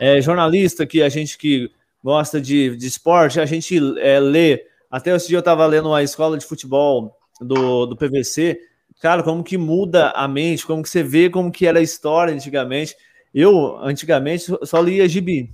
[0.00, 1.70] é, jornalista, que a gente que
[2.02, 4.64] gosta de, de esporte, a gente é, lê.
[4.90, 8.58] Até esse dia eu estava lendo uma escola de futebol do, do PVC.
[9.00, 12.32] Cara, como que muda a mente, como que você vê como que era a história
[12.32, 12.96] antigamente.
[13.34, 15.52] Eu, antigamente, só lia gibi.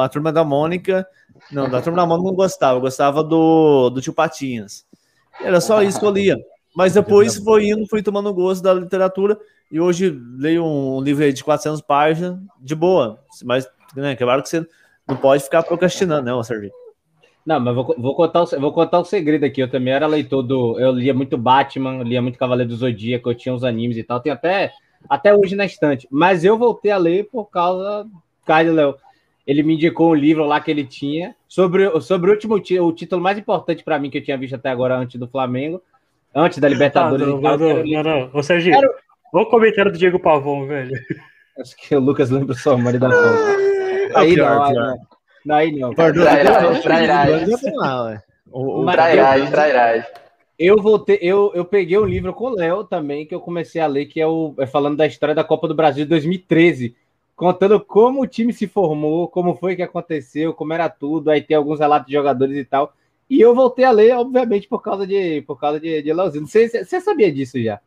[0.00, 1.06] A turma da Mônica.
[1.50, 4.86] Não, da turma da Mônica não gostava, eu gostava do, do tio Patinhas.
[5.40, 6.36] Era só isso que eu lia.
[6.76, 9.38] Mas depois foi indo, fui tomando gosto da literatura
[9.70, 13.20] e hoje leio um livro de 400 páginas de boa.
[13.44, 14.66] Mas, né, claro que você
[15.06, 16.70] não pode ficar procrastinando, né, Sérgio?
[17.44, 19.62] Não, mas vou, vou, contar o, vou contar o segredo aqui.
[19.62, 20.78] Eu também era leitor do.
[20.78, 24.20] Eu lia muito Batman, lia muito Cavaleiro do Zodíaco, eu tinha uns animes e tal.
[24.20, 24.72] Tem até,
[25.08, 26.06] até hoje na estante.
[26.10, 28.94] Mas eu voltei a ler por causa do Caio Léo.
[29.46, 33.22] Ele me indicou um livro lá que ele tinha sobre, sobre o último o título
[33.22, 35.80] mais importante para mim que eu tinha visto até agora antes do Flamengo,
[36.34, 37.26] antes da Libertadores.
[37.26, 38.30] Ah, não, não, não, não, não.
[38.34, 38.86] Ô, Sérgio, era...
[39.32, 40.92] olha o comentário do Diego Pavão, velho.
[41.58, 43.60] Acho que o Lucas lembra só o marido da foto.
[44.08, 44.96] É aí pior, não, pior.
[45.44, 45.94] não, aí não.
[49.50, 50.04] Trairagem.
[50.58, 53.86] Eu voltei, eu, eu peguei um livro com o Léo também, que eu comecei a
[53.86, 56.96] ler, que é o é falando da história da Copa do Brasil de 2013,
[57.36, 61.56] contando como o time se formou, como foi que aconteceu, como era tudo, aí tem
[61.56, 62.92] alguns relatos de jogadores e tal.
[63.30, 66.46] E eu voltei a ler, obviamente, por causa de por causa de, de Leozinho.
[66.46, 67.80] Sei, você sabia disso já?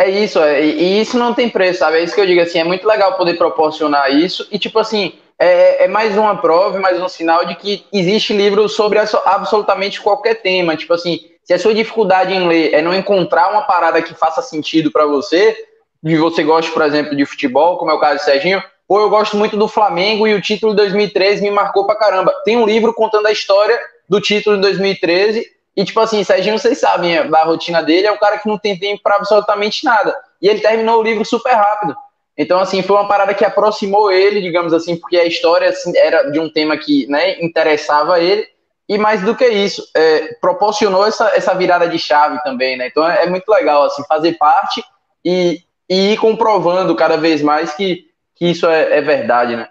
[0.00, 1.98] É isso, é, e isso não tem preço, sabe?
[1.98, 5.12] É isso que eu digo assim, é muito legal poder proporcionar isso, e tipo assim,
[5.38, 10.36] é, é mais uma prova, mais um sinal de que existe livro sobre absolutamente qualquer
[10.36, 10.74] tema.
[10.74, 14.40] Tipo assim, se a sua dificuldade em ler é não encontrar uma parada que faça
[14.40, 15.54] sentido para você,
[16.02, 19.10] e você gosta, por exemplo, de futebol, como é o caso do Serginho, ou eu
[19.10, 22.32] gosto muito do Flamengo e o título de 2013 me marcou pra caramba.
[22.42, 25.44] Tem um livro contando a história do título de 2013
[25.80, 28.58] e, tipo assim, Serginho, vocês sabem é, da rotina dele, é um cara que não
[28.58, 30.14] tem tempo para absolutamente nada.
[30.42, 31.96] E ele terminou o livro super rápido.
[32.36, 36.30] Então, assim, foi uma parada que aproximou ele, digamos assim, porque a história assim, era
[36.30, 38.46] de um tema que né, interessava ele.
[38.86, 42.88] E mais do que isso, é, proporcionou essa, essa virada de chave também, né?
[42.88, 44.84] Então é, é muito legal, assim, fazer parte
[45.24, 49.66] e, e ir comprovando cada vez mais que, que isso é, é verdade, né?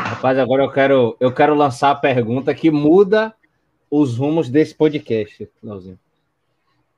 [0.00, 3.32] Rapaz, agora eu quero, eu quero lançar a pergunta que muda
[3.90, 5.98] os rumos desse podcast, Leozinho.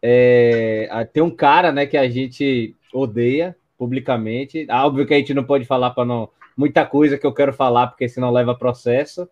[0.02, 4.66] É, tem um cara, né, que a gente odeia publicamente.
[4.70, 7.88] Óbvio que a gente não pode falar para não muita coisa que eu quero falar,
[7.88, 9.28] porque senão leva processo.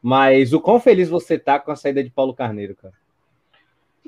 [0.00, 2.94] Mas o quão feliz você tá com a saída de Paulo Carneiro, cara?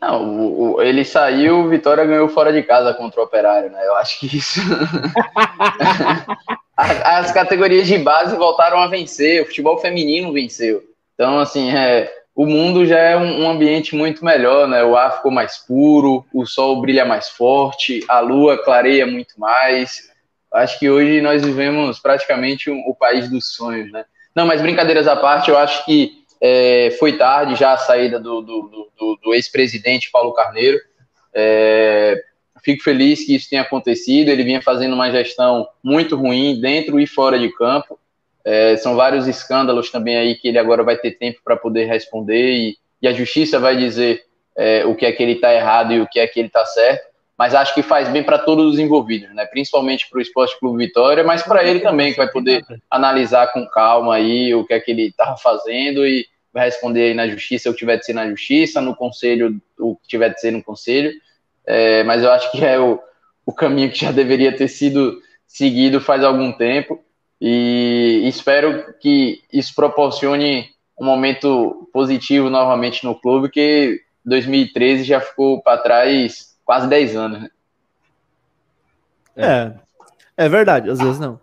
[0.01, 3.87] Não, o, o, ele saiu, Vitória ganhou fora de casa contra o Operário, né?
[3.87, 4.61] Eu acho que isso.
[6.77, 10.83] as, as, categorias de base voltaram a vencer, o futebol feminino venceu.
[11.15, 14.83] Então, assim, é, o mundo já é um, um, ambiente muito melhor, né?
[14.83, 20.11] O ar ficou mais puro, o sol brilha mais forte, a lua clareia muito mais.
[20.53, 24.05] Acho que hoje nós vivemos praticamente um, o país dos sonhos, né?
[24.35, 28.43] Não, mas brincadeiras à parte, eu acho que é, foi tarde já a saída do,
[28.43, 30.79] do, do, do ex-presidente Paulo Carneiro.
[31.33, 32.21] É,
[32.65, 34.29] fico feliz que isso tenha acontecido.
[34.29, 37.99] Ele vinha fazendo uma gestão muito ruim dentro e fora de campo.
[38.45, 42.53] É, são vários escândalos também aí que ele agora vai ter tempo para poder responder
[42.53, 44.23] e, e, a justiça vai dizer
[44.57, 46.65] é, o que é que ele está errado e o que é que ele está
[46.67, 47.15] certo.
[47.37, 49.45] Mas acho que faz bem para todos os envolvidos, né?
[49.47, 53.67] Principalmente para o Esporte Clube Vitória, mas para ele também, que vai poder analisar com
[53.67, 57.69] calma aí o que é que ele estava fazendo e vai responder aí na justiça
[57.69, 60.63] o que tiver de ser na justiça, no conselho o que tiver de ser no
[60.63, 61.13] conselho.
[61.67, 63.01] É, mas eu acho que é o,
[63.45, 67.03] o caminho que já deveria ter sido seguido faz algum tempo.
[67.47, 75.61] E espero que isso proporcione um momento positivo novamente no clube, que 2013 já ficou
[75.63, 77.43] para trás quase 10 anos.
[77.43, 77.51] Né?
[79.37, 79.73] É,
[80.39, 81.39] é verdade, às vezes não.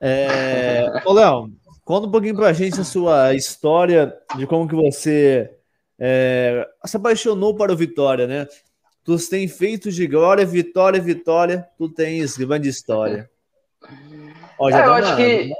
[0.00, 1.02] É...
[1.04, 1.50] Ô, Léo,
[1.84, 5.50] conta um pouquinho pra gente a sua história de como que você
[5.98, 8.46] é, se apaixonou para o Vitória, né?
[9.02, 13.28] Tu tem feito de glória, vitória, vitória, tu tens grande história.
[14.58, 15.52] Ó, já é, eu acho que.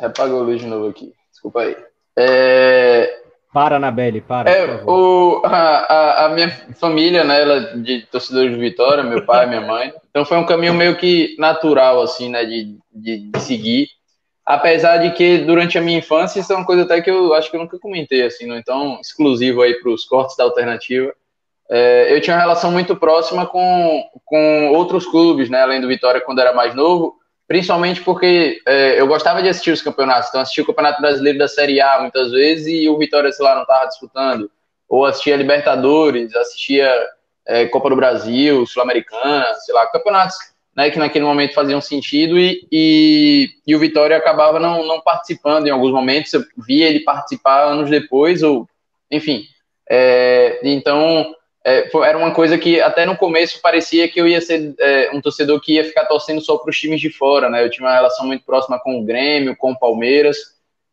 [0.00, 1.12] Apagou o luz de novo aqui.
[1.30, 1.76] Desculpa aí.
[2.16, 3.20] É...
[3.52, 4.50] Para, Anabelle, para.
[4.50, 9.24] É, o, a, a, a, minha família, né, ela é de torcedores de Vitória, meu
[9.24, 9.92] pai, minha mãe.
[10.10, 13.88] Então foi um caminho meio que natural, assim, né, de, de, de, seguir.
[14.44, 17.48] Apesar de que durante a minha infância, isso é uma coisa até que eu acho
[17.48, 18.56] que eu nunca comentei, assim, não?
[18.56, 21.14] então exclusivo aí para os cortes da alternativa.
[21.70, 26.20] É, eu tinha uma relação muito próxima com, com outros clubes, né, além do Vitória
[26.20, 27.14] quando era mais novo
[27.46, 31.48] principalmente porque é, eu gostava de assistir os campeonatos, então assistia o Campeonato Brasileiro da
[31.48, 34.50] Série A muitas vezes e o Vitória, sei lá, não estava disputando,
[34.88, 36.90] ou assistia Libertadores, assistia
[37.46, 40.36] é, Copa do Brasil, Sul-Americana, sei lá, campeonatos
[40.74, 45.66] né, que naquele momento faziam sentido e, e, e, o Vitória acabava não, não participando
[45.66, 48.68] em alguns momentos, eu via ele participar anos depois, ou
[49.10, 49.44] enfim,
[49.88, 51.34] é, então
[51.66, 55.20] é, era uma coisa que até no começo parecia que eu ia ser é, um
[55.20, 57.64] torcedor que ia ficar torcendo só para os times de fora, né?
[57.64, 60.36] Eu tinha uma relação muito próxima com o Grêmio, com o Palmeiras,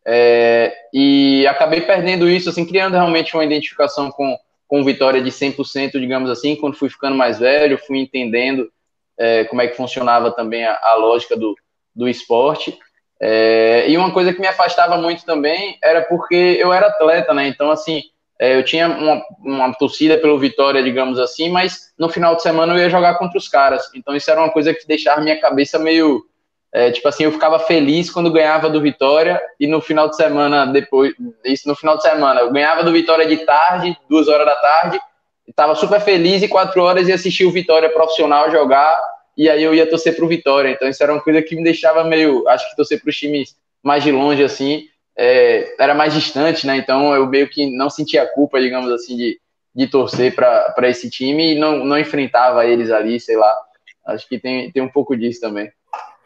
[0.06, 5.92] é, e acabei perdendo isso, assim, criando realmente uma identificação com, com Vitória de 100%,
[6.00, 8.70] digamos assim, quando fui ficando mais velho, fui entendendo
[9.18, 11.54] é, como é que funcionava também a, a lógica do,
[11.94, 12.78] do esporte.
[13.20, 17.46] É, e uma coisa que me afastava muito também era porque eu era atleta, né?
[17.46, 18.02] Então, assim,
[18.42, 22.74] é, eu tinha uma, uma torcida pelo Vitória, digamos assim, mas no final de semana
[22.74, 23.88] eu ia jogar contra os caras.
[23.94, 26.24] Então isso era uma coisa que deixava minha cabeça meio.
[26.72, 30.66] É, tipo assim, eu ficava feliz quando ganhava do Vitória e no final de semana,
[30.66, 31.14] depois.
[31.44, 34.98] Isso no final de semana, eu ganhava do Vitória de tarde, duas horas da tarde,
[35.46, 39.00] estava super feliz e quatro horas ia assistir o Vitória profissional jogar
[39.38, 40.68] e aí eu ia torcer pro Vitória.
[40.68, 42.48] Então isso era uma coisa que me deixava meio.
[42.48, 44.88] Acho que torcer para os times mais de longe assim
[45.22, 46.76] é, era mais distante, né?
[46.76, 49.40] Então eu meio que não sentia culpa, digamos assim, de,
[49.72, 53.56] de torcer para esse time e não, não enfrentava eles ali, sei lá.
[54.04, 55.70] Acho que tem, tem um pouco disso também.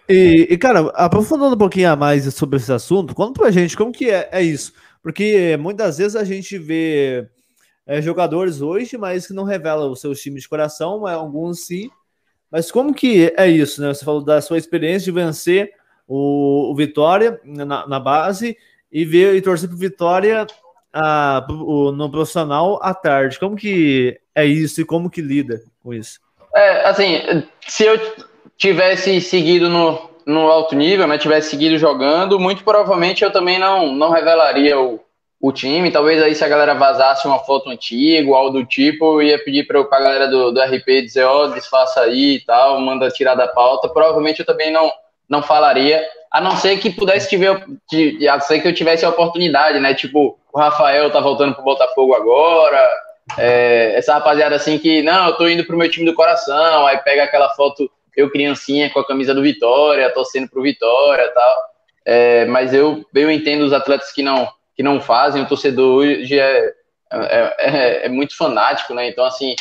[0.08, 3.92] E, e, cara, aprofundando um pouquinho a mais sobre esse assunto, conta pra gente como
[3.92, 4.72] que é, é isso.
[5.02, 7.28] Porque muitas vezes a gente vê
[7.86, 11.90] é, jogadores hoje, mas que não revelam os seus times de coração, é, alguns sim.
[12.50, 13.92] Mas como que é isso, né?
[13.92, 15.70] Você falou da sua experiência de vencer
[16.08, 18.56] o, o Vitória na, na base
[18.90, 20.46] e ver e torcer para Vitória
[21.94, 23.38] no profissional à tarde.
[23.38, 26.20] Como que é isso e como que lida com isso?
[26.54, 27.98] É, assim, se eu
[28.56, 33.94] tivesse seguido no, no alto nível, né, tivesse seguido jogando, muito provavelmente eu também não,
[33.94, 35.00] não revelaria o,
[35.40, 35.90] o time.
[35.90, 39.66] Talvez aí se a galera vazasse uma foto antiga, algo do tipo, eu ia pedir
[39.66, 43.34] para a galera do, do RP dizer, ó, oh, desfaça aí e tal, manda tirar
[43.34, 43.88] da pauta.
[43.88, 44.90] Provavelmente eu também não,
[45.28, 46.02] não falaria
[46.36, 47.64] a não ser que pudesse tiver,
[48.30, 49.94] a ser que eu tivesse a oportunidade, né?
[49.94, 52.78] Tipo, o Rafael tá voltando pro Botafogo agora,
[53.38, 56.98] é, essa rapaziada assim que, não, eu tô indo pro meu time do coração, aí
[56.98, 61.56] pega aquela foto, eu criancinha com a camisa do Vitória, torcendo pro Vitória tal.
[62.04, 64.46] É, mas eu, eu entendo os atletas que não,
[64.76, 66.70] que não fazem, o torcedor hoje é,
[67.12, 69.08] é, é, é muito fanático, né?
[69.08, 69.54] Então, assim,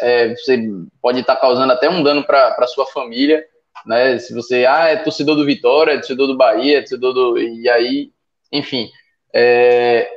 [0.00, 0.58] é, você
[1.02, 3.44] pode estar tá causando até um dano para sua família
[3.86, 4.18] né?
[4.18, 7.38] Se você, ah, é torcedor do Vitória, é torcedor do Bahia, é torcedor do.
[7.38, 8.10] E aí,
[8.50, 8.88] enfim.
[9.34, 10.08] É...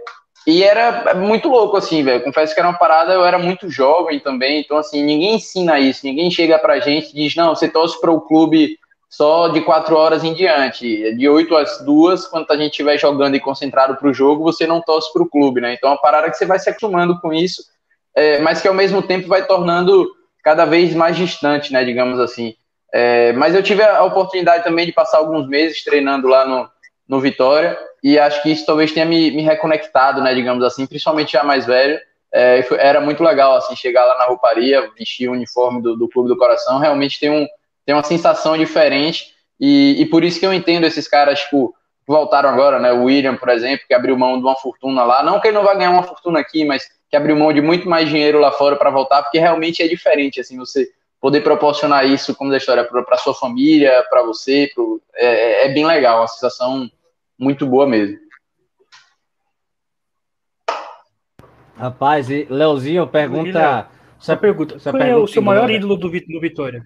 [0.47, 2.23] E era muito louco, assim, velho.
[2.23, 6.05] Confesso que era uma parada, eu era muito jovem também, então, assim, ninguém ensina isso,
[6.05, 8.77] ninguém chega pra gente e diz, não, você torce para o clube
[9.09, 11.15] só de quatro horas em diante.
[11.15, 14.67] De oito às duas, quando a gente estiver jogando e concentrado para o jogo, você
[14.67, 15.73] não torce para o clube, né?
[15.73, 17.63] Então, é uma parada que você vai se acostumando com isso,
[18.13, 20.07] é, mas que ao mesmo tempo vai tornando
[20.43, 21.83] cada vez mais distante, né?
[21.83, 22.53] Digamos assim.
[22.97, 26.69] É, mas eu tive a oportunidade também de passar alguns meses treinando lá no,
[27.05, 31.33] no Vitória, e acho que isso talvez tenha me, me reconectado, né, digamos assim, principalmente
[31.33, 31.99] já mais velho.
[32.31, 36.07] É, foi, era muito legal, assim, chegar lá na rouparia, vestir o uniforme do, do
[36.07, 37.45] Clube do Coração, realmente tem, um,
[37.85, 39.25] tem uma sensação diferente,
[39.59, 41.75] e, e por isso que eu entendo esses caras, tipo,
[42.07, 45.41] voltaram agora, né, o William, por exemplo, que abriu mão de uma fortuna lá, não
[45.41, 48.07] que ele não vai ganhar uma fortuna aqui, mas que abriu mão de muito mais
[48.07, 50.89] dinheiro lá fora para voltar, porque realmente é diferente, assim, você
[51.25, 55.73] poder proporcionar isso como da história para sua família, para você, pro, é, é, é,
[55.73, 56.87] bem legal, uma sensação
[57.35, 58.19] muito boa mesmo.
[61.75, 63.89] Rapaz, e Leozinho pergunta.
[64.19, 64.79] Só pergunta.
[64.79, 66.83] Qual pergunta é o seu maior ídolo do, do Vitória?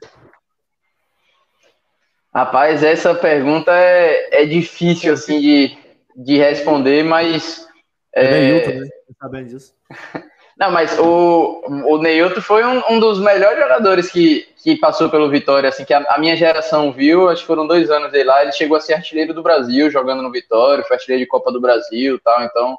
[2.34, 5.78] Rapaz, essa pergunta é, é difícil assim de,
[6.16, 7.68] de responder, mas.
[8.16, 8.90] É, é Neilton, né?
[9.20, 9.76] Sabendo disso.
[10.60, 15.30] Não, mas o, o Neilton foi um, um, dos melhores jogadores que, que passou pelo
[15.30, 18.42] Vitória, assim, que a, a, minha geração viu, acho que foram dois anos dele lá,
[18.42, 21.62] ele chegou a ser artilheiro do Brasil, jogando no Vitória, foi artilheiro de Copa do
[21.62, 22.76] Brasil tal, então,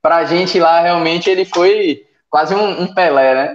[0.00, 3.54] pra gente lá, realmente, ele foi quase um, um Pelé, né?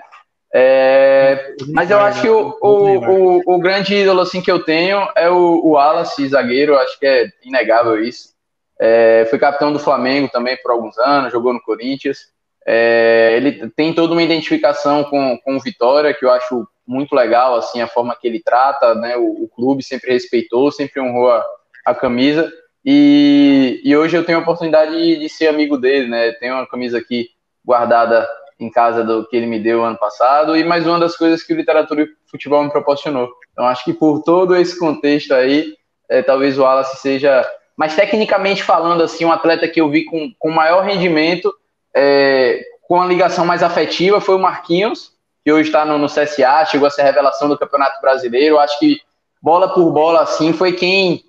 [0.54, 5.08] É, mas eu acho que o, o, o, o, grande ídolo, assim, que eu tenho
[5.16, 8.34] é o, o Wallace, zagueiro, acho que é inegável isso.
[8.78, 12.18] É, foi capitão do Flamengo também por alguns anos, jogou no Corinthians.
[12.66, 17.56] É, ele tem toda uma identificação com, com o Vitória, que eu acho muito legal,
[17.56, 21.46] assim, a forma que ele trata, né, o, o clube sempre respeitou, sempre honrou a,
[21.86, 22.52] a camisa,
[22.84, 26.66] e, e, hoje eu tenho a oportunidade de, de, ser amigo dele, né, tenho uma
[26.66, 27.28] camisa aqui
[27.64, 28.28] guardada
[28.60, 31.54] em casa do que ele me deu ano passado, e mais uma das coisas que
[31.54, 33.30] o Literatura e Futebol me proporcionou.
[33.52, 35.76] Então acho que por todo esse contexto aí,
[36.10, 37.48] é, talvez o Wallace seja,
[37.78, 41.54] mas tecnicamente falando, assim, um atleta que eu vi com, com maior rendimento,
[41.96, 45.12] é, com a ligação mais afetiva foi o Marquinhos,
[45.44, 48.60] que hoje está no, no, CSA, chegou a ser revelação do Campeonato Brasileiro.
[48.60, 49.00] Acho que
[49.42, 51.24] bola por bola, assim, foi quem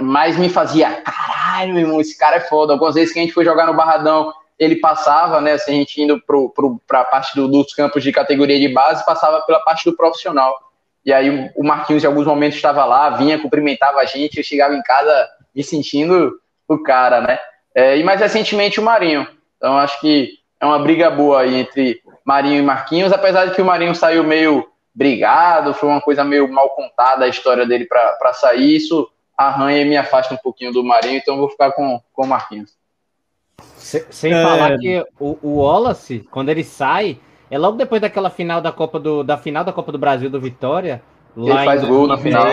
[0.00, 1.02] mais me fazia.
[1.02, 2.72] Caralho, meu irmão, esse cara é foda.
[2.72, 5.52] Algumas vezes que a gente foi jogar no Barradão, ele passava, né?
[5.52, 6.22] Assim, a gente indo
[6.86, 10.54] para a parte do, dos campos de categoria de base, passava pela parte do profissional.
[11.04, 14.74] E aí o Marquinhos, em alguns momentos, estava lá, vinha, cumprimentava a gente, eu chegava
[14.74, 16.38] em casa me sentindo
[16.68, 17.38] o cara, né?
[17.74, 19.26] É, e mais recentemente o Marinho.
[19.60, 23.60] Então acho que é uma briga boa aí entre Marinho e Marquinhos, apesar de que
[23.60, 28.32] o Marinho saiu meio brigado, foi uma coisa meio mal contada a história dele para
[28.32, 32.24] sair, isso arranha e me afasta um pouquinho do Marinho, então vou ficar com, com
[32.24, 32.72] o Marquinhos.
[33.76, 34.42] Sem é...
[34.42, 37.18] falar que o, o Wallace, quando ele sai,
[37.50, 40.40] é logo depois daquela final da Copa do, da final da Copa do Brasil do
[40.40, 41.02] Vitória.
[41.36, 42.46] Lá ele faz gol na final.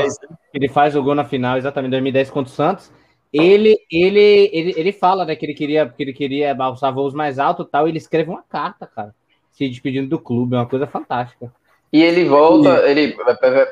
[0.53, 2.91] Ele faz o gol na final, exatamente, em 2010 contra o Santos.
[3.32, 7.40] Ele, ele, ele, ele fala, né, que ele queria, que ele queria alçar voos mais
[7.40, 9.14] altos e tal, ele escreve uma carta, cara,
[9.52, 11.52] se despedindo do clube, é uma coisa fantástica.
[11.92, 12.92] E ele volta, e...
[12.92, 13.18] ele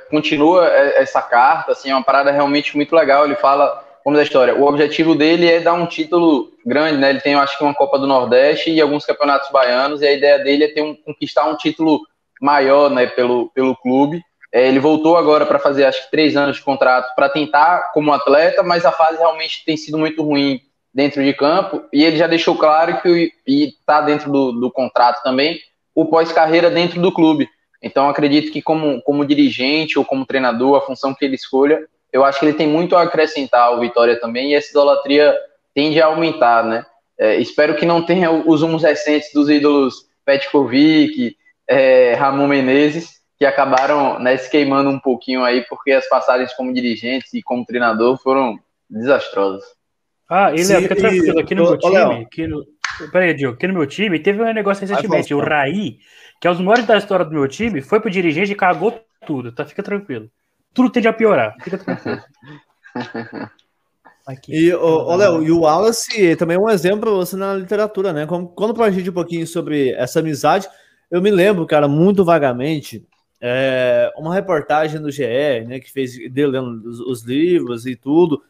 [0.09, 3.25] continua essa carta, assim, é uma parada realmente muito legal.
[3.25, 7.09] Ele fala, como da história, o objetivo dele é dar um título grande, né?
[7.09, 10.13] Ele tem, eu acho que uma Copa do Nordeste e alguns campeonatos baianos, e a
[10.13, 12.01] ideia dele é ter um, conquistar um título
[12.41, 14.21] maior, né, pelo, pelo clube.
[14.55, 18.13] É, ele voltou agora para fazer, acho que três anos de contrato para tentar como
[18.13, 20.61] atleta, mas a fase realmente tem sido muito ruim
[20.93, 21.83] dentro de campo.
[21.91, 25.59] E ele já deixou claro que está dentro do, do contrato também
[25.93, 27.49] o pós-carreira dentro do clube.
[27.83, 32.23] Então, acredito que, como, como dirigente ou como treinador, a função que ele escolha, eu
[32.23, 35.35] acho que ele tem muito a acrescentar ao Vitória também, e essa idolatria
[35.73, 36.85] tende a aumentar, né?
[37.19, 41.35] É, espero que não tenha os humos recentes dos ídolos Petkovic,
[41.67, 46.73] é, Ramon Menezes, que acabaram né, se queimando um pouquinho aí, porque as passagens como
[46.73, 48.57] dirigente e como treinador foram
[48.89, 49.63] desastrosas.
[50.29, 52.65] Ah, ele é fica tranquilo, aqui no meu time, aqui no,
[53.11, 55.99] peraí, Diogo, aqui no meu time teve um negócio recentemente, o Raí,
[56.41, 59.51] que é os maiores da história do meu time, foi pro dirigente e cagou tudo,
[59.51, 59.65] tá?
[59.65, 60.29] Fica tranquilo.
[60.73, 62.21] Tudo tende a piorar, fica tranquilo.
[64.25, 64.55] Aqui.
[64.55, 68.25] E, o Léo, e o Wallace também é um exemplo você na literatura, né?
[68.25, 70.67] Quando pra gente um pouquinho sobre essa amizade,
[71.11, 73.05] eu me lembro, cara, muito vagamente,
[73.41, 78.41] é, uma reportagem do GE, né, que fez dele lendo os, os, livros e tudo,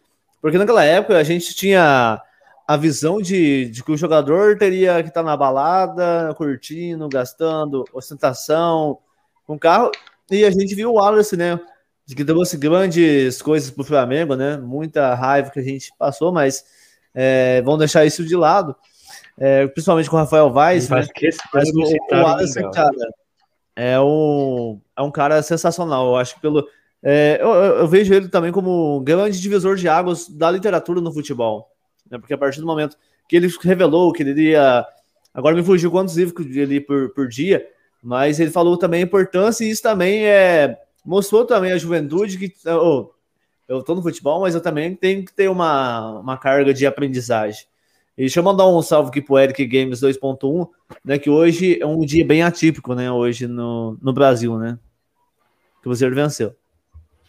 [0.41, 2.21] porque naquela época a gente tinha
[2.67, 8.99] a visão de, de que o jogador teria que estar na balada, curtindo, gastando, ostentação
[9.45, 9.91] com carro,
[10.29, 11.59] e a gente viu o Wallace, né,
[12.05, 16.31] de que trouxe grandes coisas para o Flamengo, né, muita raiva que a gente passou,
[16.31, 16.63] mas
[17.13, 18.75] é, vamos deixar isso de lado,
[19.37, 21.03] é, principalmente com o Rafael Vaz, né,
[21.53, 22.95] mas o, o Wallace, cara,
[23.75, 26.07] é um, é um cara sensacional.
[26.07, 26.67] Eu acho que pelo.
[27.03, 31.13] É, eu, eu, vejo ele também como um grande divisor de águas da literatura no
[31.13, 31.69] futebol.
[32.09, 32.17] Né?
[32.17, 32.97] Porque a partir do momento
[33.27, 34.85] que ele revelou que ele iria.
[35.33, 37.67] Agora me fugiu quantos livros ele por, por dia,
[38.01, 42.53] mas ele falou também a importância, e isso também é, mostrou também a juventude que.
[42.69, 43.09] Oh,
[43.67, 47.65] eu tô no futebol, mas eu também tenho que ter uma, uma carga de aprendizagem.
[48.17, 50.67] E deixa eu mandar um salve aqui pro Eric Games 2.1,
[51.03, 51.19] né?
[51.19, 53.11] Que hoje é um dia bem atípico, né?
[53.11, 54.79] Hoje no, no Brasil, né?
[55.73, 56.55] Que o Cruzeiro venceu.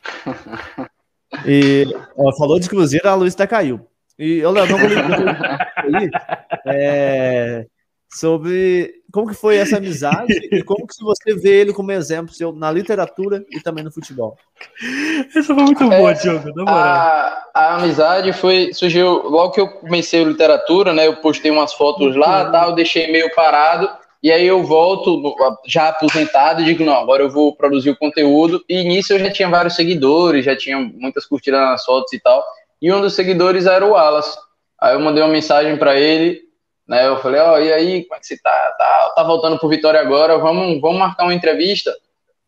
[1.45, 1.85] E
[2.17, 3.87] ó, falou de Cruzeiro, a luz até caiu.
[4.19, 4.79] E eu não vou
[6.67, 7.67] é,
[8.09, 12.53] sobre como que foi essa amizade e como que você vê ele como exemplo seu
[12.53, 14.37] na literatura e também no futebol.
[15.35, 20.23] Essa foi muito boa, é, Diogo, a, a, amizade foi surgiu logo que eu comecei
[20.23, 21.07] a literatura, né?
[21.07, 22.21] Eu postei umas fotos uhum.
[22.21, 23.89] lá, tal, deixei meio parado
[24.23, 25.35] e aí eu volto
[25.67, 29.31] já aposentado e digo não, agora eu vou produzir o conteúdo e nisso eu já
[29.31, 32.45] tinha vários seguidores, já tinha muitas curtidas nas fotos e tal.
[32.83, 34.37] E um dos seguidores era o Wallace.
[34.79, 36.46] Aí eu mandei uma mensagem para ele
[36.87, 37.07] né?
[37.07, 38.75] Eu falei, ó, oh, e aí, como é que você tá?
[38.79, 41.95] Tá, tá voltando pro Vitória agora, vamos, vamos marcar uma entrevista?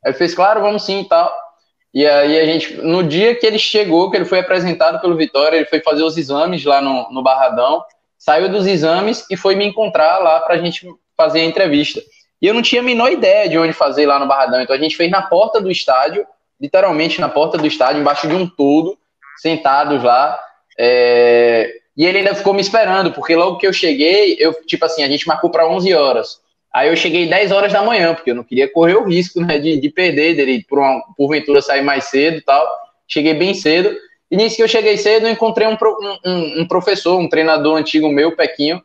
[0.05, 1.33] Ele fez, claro, vamos sim e tal.
[1.93, 5.57] E aí a gente, no dia que ele chegou, que ele foi apresentado pelo Vitória,
[5.57, 7.83] ele foi fazer os exames lá no, no Barradão,
[8.17, 10.87] saiu dos exames e foi me encontrar lá pra gente
[11.17, 12.01] fazer a entrevista.
[12.41, 14.79] E eu não tinha a menor ideia de onde fazer lá no Barradão, então a
[14.79, 16.27] gente fez na porta do estádio,
[16.61, 18.97] literalmente na porta do estádio, embaixo de um todo,
[19.37, 20.39] sentados lá.
[20.79, 21.73] É...
[21.99, 25.09] E ele ainda ficou me esperando, porque logo que eu cheguei, eu, tipo assim, a
[25.09, 26.41] gente marcou para 11 horas.
[26.73, 29.59] Aí eu cheguei 10 horas da manhã, porque eu não queria correr o risco, né,
[29.59, 32.65] de, de perder, dele por uma, porventura sair mais cedo e tal.
[33.09, 33.97] Cheguei bem cedo.
[34.31, 35.77] E nisso que eu cheguei cedo, eu encontrei um,
[36.25, 38.81] um, um professor, um treinador antigo meu, Pequinho.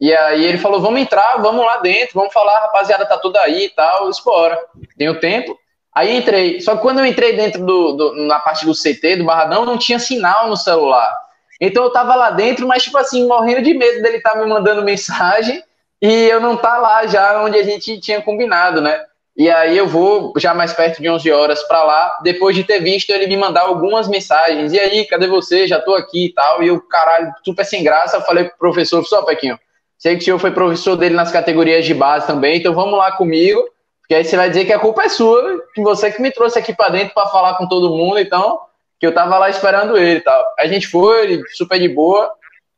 [0.00, 3.66] E aí ele falou: vamos entrar, vamos lá dentro, vamos falar, rapaziada, tá tudo aí
[3.66, 4.58] e tal, espora.
[4.96, 5.58] Tenho tempo.
[5.94, 6.62] Aí entrei.
[6.62, 9.76] Só que quando eu entrei dentro do, do, na parte do CT, do Barradão, não
[9.76, 11.23] tinha sinal no celular.
[11.66, 14.46] Então eu tava lá dentro, mas tipo assim, morrendo de medo dele estar tá me
[14.46, 15.62] mandando mensagem
[16.00, 19.02] e eu não tá lá já onde a gente tinha combinado, né?
[19.36, 22.80] E aí eu vou já mais perto de 11 horas para lá, depois de ter
[22.80, 24.72] visto ele me mandar algumas mensagens.
[24.72, 25.66] E aí, cadê você?
[25.66, 26.62] Já tô aqui e tal.
[26.62, 29.58] E eu, caralho, super sem graça, falei pro professor, só Pequinho,
[29.98, 33.12] sei que o senhor foi professor dele nas categorias de base também, então vamos lá
[33.12, 33.64] comigo,
[34.00, 36.58] porque aí você vai dizer que a culpa é sua, que você que me trouxe
[36.58, 38.60] aqui para dentro para falar com todo mundo, então,
[38.98, 40.44] que eu tava lá esperando ele tal.
[40.58, 42.30] A gente foi, super de boa,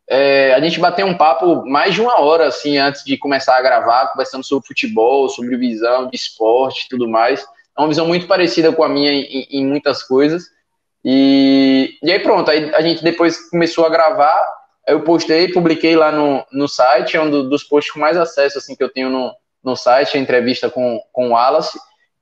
[0.09, 3.63] é, a gente bateu um papo mais de uma hora, assim, antes de começar a
[3.63, 7.43] gravar, conversando sobre futebol, sobre visão de esporte e tudo mais.
[7.77, 10.45] É uma visão muito parecida com a minha em, em muitas coisas.
[11.05, 14.45] E, e aí pronto, aí a gente depois começou a gravar,
[14.87, 18.59] eu postei, publiquei lá no, no site, é um do, dos posts com mais acesso,
[18.59, 21.79] assim, que eu tenho no, no site, a entrevista com, com o Wallace.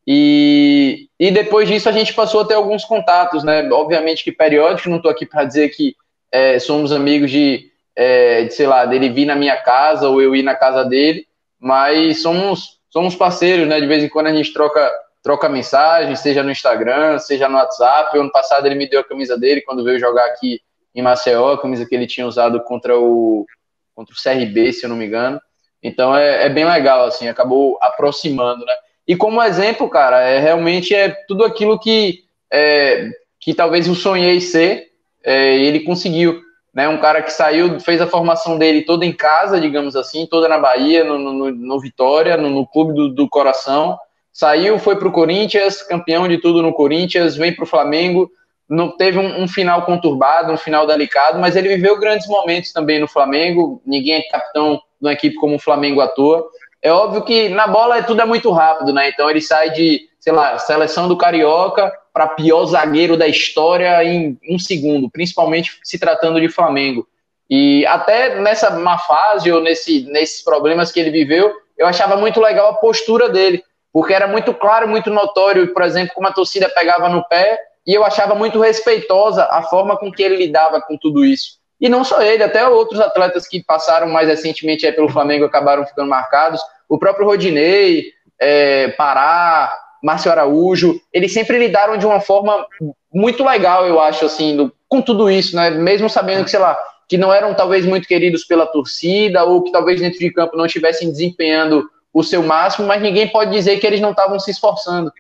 [0.07, 3.69] E, e depois disso a gente passou a ter alguns contatos, né?
[3.71, 5.97] Obviamente que periódicos, não estou aqui para dizer que
[6.31, 10.37] é, somos amigos de, é, de, sei lá, dele vir na minha casa ou eu
[10.37, 11.27] ir na casa dele,
[11.59, 13.81] mas somos, somos parceiros, né?
[13.81, 14.93] De vez em quando a gente troca,
[15.23, 18.19] troca mensagem, seja no Instagram, seja no WhatsApp.
[18.19, 20.61] Ano passado ele me deu a camisa dele quando veio jogar aqui
[20.95, 23.47] em Maceió, a camisa que ele tinha usado contra o,
[23.95, 25.41] contra o CRB, se eu não me engano.
[25.83, 28.75] Então é, é bem legal, assim, acabou aproximando, né?
[29.07, 34.41] E como exemplo, cara, é realmente é tudo aquilo que, é, que talvez eu sonhei
[34.41, 34.89] ser,
[35.23, 36.43] é, ele conseguiu
[36.75, 36.89] né?
[36.89, 40.59] Um cara que saiu, fez a formação dele toda em casa, digamos assim, toda na
[40.59, 43.97] Bahia, no, no, no Vitória, no, no clube do, do, coração.
[44.33, 48.29] Saiu, foi para o Corinthians, campeão de tudo no Corinthians, vem para o Flamengo.
[48.69, 52.99] Não teve um, um, final conturbado, um final delicado, mas ele viveu grandes momentos também
[52.99, 53.81] no Flamengo.
[53.87, 56.45] Ninguém é capitão de uma equipe como o Flamengo à toa.
[56.85, 59.09] É óbvio que na bola tudo é muito rápido, né?
[59.09, 64.39] Então ele sai de, sei lá, seleção do Carioca para pior zagueiro da história em
[64.51, 67.09] um segundo, principalmente se tratando de Flamengo.
[67.49, 72.39] E até nessa má fase ou nesse, nesses problemas que ele viveu, eu achava muito
[72.39, 76.69] legal a postura dele, porque era muito claro, muito notório, por exemplo, como a torcida
[76.69, 80.99] pegava no pé, e eu achava muito respeitosa a forma com que ele lidava com
[80.99, 81.65] tudo isso.
[81.81, 86.09] E não só ele, até outros atletas que passaram mais recentemente pelo Flamengo acabaram ficando
[86.09, 86.61] marcados.
[86.89, 89.73] O próprio Rodinei, é, Pará,
[90.03, 92.67] Márcio Araújo, eles sempre lidaram de uma forma
[93.13, 95.71] muito legal, eu acho, assim, do, com tudo isso, né?
[95.71, 96.79] Mesmo sabendo que, sei lá,
[97.09, 100.67] que não eram talvez muito queridos pela torcida, ou que talvez dentro de campo não
[100.67, 105.13] estivessem desempenhando o seu máximo, mas ninguém pode dizer que eles não estavam se esforçando,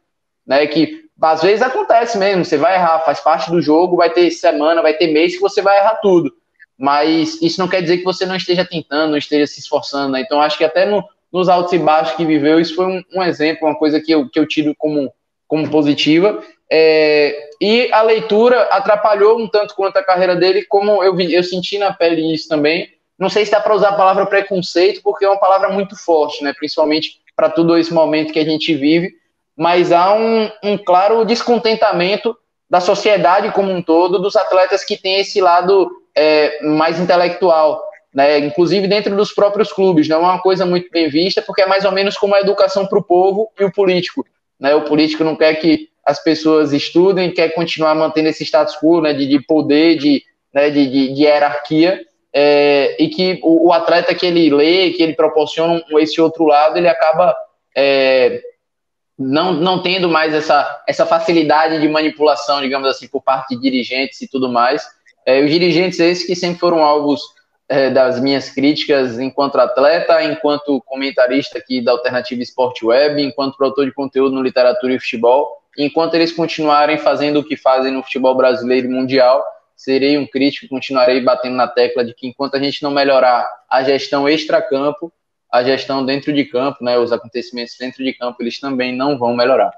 [0.46, 0.66] né?
[0.66, 4.82] Que às vezes acontece mesmo, você vai errar, faz parte do jogo, vai ter semana,
[4.82, 6.32] vai ter mês que você vai errar tudo.
[6.76, 10.20] Mas isso não quer dizer que você não esteja tentando, não esteja se esforçando, né?
[10.20, 11.04] Então acho que até no,
[11.34, 14.30] nos altos e baixos que viveu, isso foi um, um exemplo, uma coisa que eu,
[14.30, 15.12] que eu tiro como,
[15.48, 16.40] como positiva.
[16.70, 21.42] É, e a leitura atrapalhou um tanto quanto a carreira dele, como eu, vi, eu
[21.42, 22.88] senti na pele isso também.
[23.18, 26.44] Não sei se dá para usar a palavra preconceito, porque é uma palavra muito forte,
[26.44, 26.52] né?
[26.56, 29.12] principalmente para todo esse momento que a gente vive,
[29.56, 32.36] mas há um, um claro descontentamento
[32.70, 37.82] da sociedade como um todo, dos atletas que têm esse lado é, mais intelectual
[38.14, 40.06] né, inclusive dentro dos próprios clubes.
[40.06, 42.86] Não é uma coisa muito bem vista, porque é mais ou menos como a educação
[42.86, 44.24] para o povo e o político.
[44.58, 44.72] Né?
[44.74, 49.12] O político não quer que as pessoas estudem, quer continuar mantendo esse status quo né,
[49.12, 52.00] de, de poder, de, né, de, de, de hierarquia,
[52.32, 56.76] é, e que o, o, atleta que ele lê, que ele proporciona esse outro lado,
[56.76, 57.34] ele acaba
[57.76, 58.40] é,
[59.18, 64.20] não, não tendo mais essa, essa facilidade de manipulação, digamos assim, por parte de dirigentes
[64.20, 64.84] e tudo mais.
[65.24, 67.22] É, os dirigentes esses que sempre foram alvos
[67.68, 73.86] é, das minhas críticas enquanto atleta, enquanto comentarista aqui da Alternativa Esporte Web, enquanto produtor
[73.86, 75.62] de conteúdo no literatura e futebol.
[75.76, 79.42] Enquanto eles continuarem fazendo o que fazem no futebol brasileiro e mundial,
[79.74, 83.82] serei um crítico, continuarei batendo na tecla de que enquanto a gente não melhorar a
[83.82, 85.12] gestão extra-campo,
[85.50, 89.34] a gestão dentro de campo, né, os acontecimentos dentro de campo, eles também não vão
[89.34, 89.72] melhorar.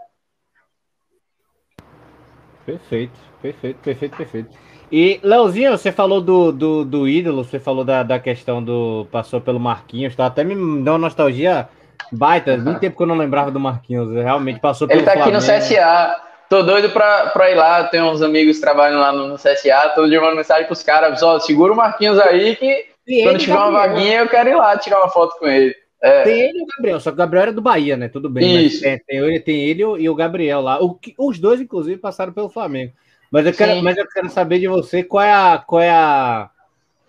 [2.65, 4.66] Perfeito, perfeito, perfeito, perfeito.
[4.91, 9.07] E, Leozinho, você falou do, do, do ídolo, você falou da, da questão do.
[9.11, 10.27] Passou pelo Marquinhos, tá?
[10.27, 11.69] Até me deu uma nostalgia
[12.13, 12.57] baita.
[12.57, 14.13] Muito tempo que eu não lembrava do Marquinhos.
[14.13, 15.37] Realmente passou pelo Ele tá Flamengo.
[15.37, 16.17] aqui no CSA.
[16.49, 17.85] Tô doido pra, pra ir lá.
[17.85, 19.93] Tem uns amigos que trabalham lá no, no CSA.
[19.95, 21.23] Tô mandando mensagem pros caras.
[21.23, 24.77] Ó, segura o Marquinhos aí que e quando tiver uma vaguinha eu quero ir lá
[24.77, 25.75] tirar uma foto com ele.
[26.03, 26.23] É.
[26.23, 28.09] Tem ele e o Gabriel, só que o Gabriel era do Bahia, né?
[28.09, 28.67] Tudo bem.
[28.67, 28.83] Isso.
[28.83, 30.83] Tem, tem, ele, tem ele e o Gabriel lá.
[30.83, 32.93] O, os dois, inclusive, passaram pelo Flamengo.
[33.37, 36.49] Mas eu quero, mas eu quero saber de você qual é a, qual é a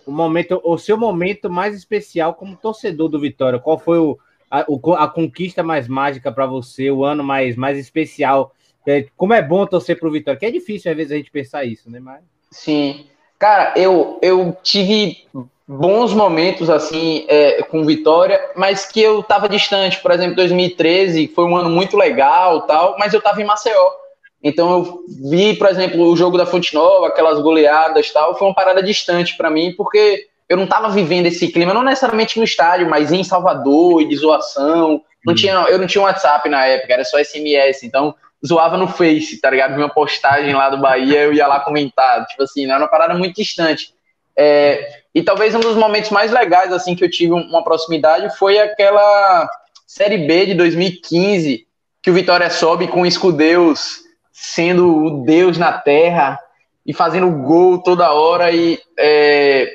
[0.06, 3.60] o momento, o seu momento mais especial como torcedor do Vitória.
[3.60, 4.20] Qual foi o,
[4.52, 8.54] a, o, a conquista mais mágica para você, o ano mais, mais especial?
[8.86, 11.32] É, como é bom torcer para o Vitória, que é difícil às vezes a gente
[11.32, 12.02] pensar isso, né?
[12.02, 12.20] Mas...
[12.52, 13.06] Sim,
[13.40, 15.26] cara, eu, eu tive
[15.66, 20.02] bons momentos assim é, com Vitória, mas que eu estava distante.
[20.02, 24.07] Por exemplo, 2013 foi um ano muito legal, tal, mas eu estava em Maceió.
[24.44, 28.54] Então eu vi, por exemplo, o jogo da Fonte Nova, aquelas goleadas tal, foi uma
[28.54, 32.90] parada distante para mim, porque eu não estava vivendo esse clima, não necessariamente no estádio,
[32.90, 35.02] mas em Salvador e de zoação.
[35.26, 35.36] Não hum.
[35.36, 38.16] tinha, eu não tinha WhatsApp na época, era só SMS, então
[38.46, 39.76] zoava no Face, tá ligado?
[39.76, 42.90] Vi uma postagem lá do Bahia, eu ia lá comentar, tipo assim, não era uma
[42.90, 43.94] parada muito distante.
[44.38, 48.60] É, e talvez um dos momentos mais legais, assim, que eu tive uma proximidade foi
[48.60, 49.50] aquela
[49.88, 51.66] Série B de 2015,
[52.04, 54.07] que o Vitória sobe com o Escudeus
[54.40, 56.40] sendo o Deus na terra
[56.86, 59.68] e fazendo gol toda hora e, é,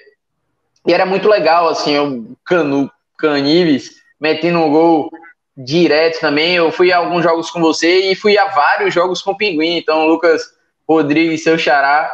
[0.86, 2.88] e era muito legal, assim, o Canu,
[3.18, 3.90] Canives
[4.20, 5.10] metendo um gol
[5.56, 6.54] direto também.
[6.54, 9.76] Eu fui a alguns jogos com você e fui a vários jogos com o Pinguim.
[9.76, 10.42] Então, Lucas
[10.88, 12.10] Rodrigues, seu xará,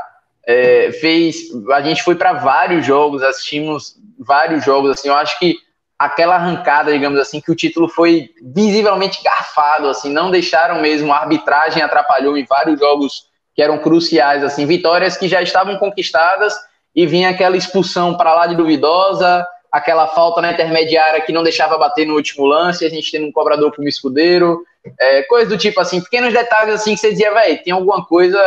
[0.46, 1.36] é, fez.
[1.70, 4.92] A gente foi para vários jogos, assistimos vários jogos.
[4.92, 5.58] Assim, eu acho que
[5.98, 11.12] aquela arrancada, digamos assim, que o título foi visivelmente garfado, assim, não deixaram mesmo.
[11.12, 16.54] A arbitragem atrapalhou em vários jogos que eram cruciais, assim, vitórias que já estavam conquistadas
[16.94, 21.78] e vinha aquela expulsão para lá de duvidosa aquela falta na intermediária que não deixava
[21.78, 24.62] bater no último lance, a gente tendo um cobrador como escudeiro,
[24.98, 28.42] é, coisa do tipo assim, pequenos detalhes assim que você dizia, velho, tem alguma coisa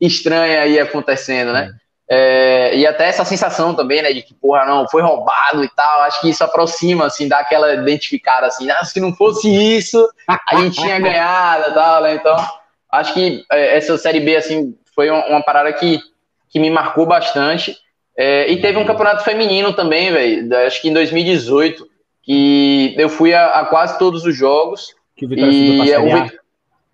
[0.00, 1.70] estranha aí acontecendo, né?
[1.70, 6.02] É, e até essa sensação também, né, de que, porra, não, foi roubado e tal,
[6.02, 10.56] acho que isso aproxima, assim, dá aquela identificada, assim, ah, se não fosse isso, a
[10.56, 12.36] gente tinha ganhado e tal, né, então,
[12.90, 16.00] acho que é, essa Série B, assim, foi uma, uma parada que,
[16.48, 17.76] que me marcou bastante,
[18.16, 21.86] é, e teve um campeonato feminino também, velho, acho que em 2018,
[22.28, 24.94] que eu fui a, a quase todos os jogos.
[25.16, 26.30] Que o Vitória e é,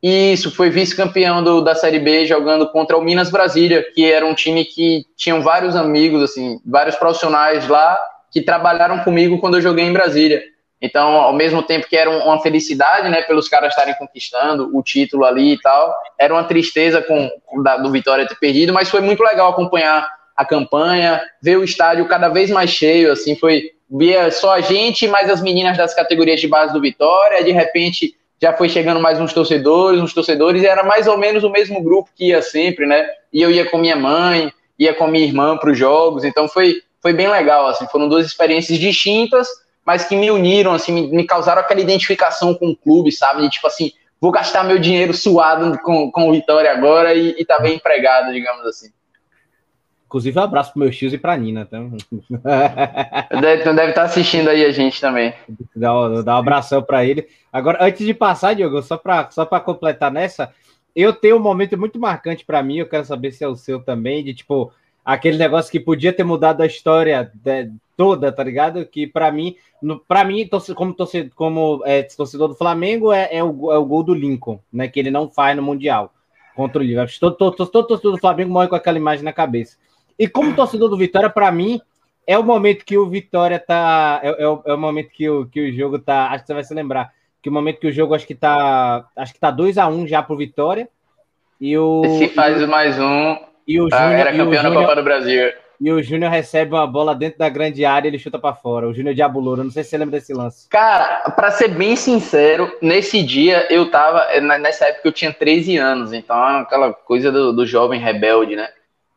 [0.07, 4.63] Isso, foi vice-campeão da Série B jogando contra o Minas Brasília, que era um time
[4.63, 7.99] que tinham vários amigos, assim, vários profissionais lá
[8.31, 10.43] que trabalharam comigo quando eu joguei em Brasília.
[10.79, 15.25] Então, ao mesmo tempo que era uma felicidade, né, pelos caras estarem conquistando o título
[15.25, 17.31] ali e tal, era uma tristeza com,
[17.63, 22.07] da, do Vitória ter perdido, mas foi muito legal acompanhar a campanha, ver o estádio
[22.07, 26.43] cada vez mais cheio, assim, foi via só a gente, mais as meninas das categorias
[26.43, 30.67] de base do Vitória, de repente já foi chegando mais uns torcedores, uns torcedores, e
[30.67, 33.09] era mais ou menos o mesmo grupo que ia sempre, né?
[33.33, 36.83] E eu ia com minha mãe, ia com minha irmã para os jogos, então foi,
[37.01, 39.49] foi bem legal, assim, foram duas experiências distintas,
[39.83, 43.41] mas que me uniram, assim, me, me causaram aquela identificação com o clube, sabe?
[43.41, 47.47] De, tipo assim, vou gastar meu dinheiro suado com, com o Vitória agora e, e
[47.47, 48.89] tá bem empregado, digamos assim.
[50.15, 51.67] Inclusive, um abraço pro meu tios e pra Nina.
[51.67, 51.77] Tá?
[53.41, 55.35] deve, deve estar tá assistindo aí a gente também.
[55.75, 57.27] Dá, dá um abração para ele.
[57.53, 60.55] Agora, antes de passar, Diogo, só para só completar nessa,
[60.95, 63.81] eu tenho um momento muito marcante para mim, eu quero saber se é o seu
[63.81, 64.73] também, de tipo,
[65.05, 68.87] aquele negócio que podia ter mudado a história de, toda, tá ligado?
[68.87, 69.57] Que para mim,
[70.07, 74.05] para mim, como torcedor, como é, torcedor do Flamengo, é, é, o, é o gol
[74.05, 74.87] do Lincoln, né?
[74.87, 76.15] Que ele não faz no Mundial
[76.55, 77.19] contra o Liverpool.
[77.19, 79.83] Todo, todo, todo torcedor do Flamengo morre com aquela imagem na cabeça.
[80.19, 81.81] E como torcedor do Vitória, para mim,
[82.27, 84.21] é o momento que o Vitória tá.
[84.23, 86.29] É, é, o, é, o, momento que o, que o jogo tá.
[86.29, 87.11] Acho que você vai se lembrar.
[87.43, 89.05] Que o momento que o jogo acho que tá.
[89.17, 90.89] Acho que tá 2 a 1 um já pro Vitória.
[91.61, 92.03] E o.
[92.19, 93.37] Se faz mais um.
[93.67, 95.53] E o Júnior, era campeão da Copa do Brasil.
[95.81, 98.89] E o Júnior recebe uma bola dentro da grande área e ele chuta para fora.
[98.89, 100.69] O Júnior Diaboloro, não sei se você lembra desse lance.
[100.69, 104.27] Cara, para ser bem sincero, nesse dia eu tava.
[104.41, 108.69] Nessa época eu tinha 13 anos, então aquela coisa do, do jovem rebelde, né?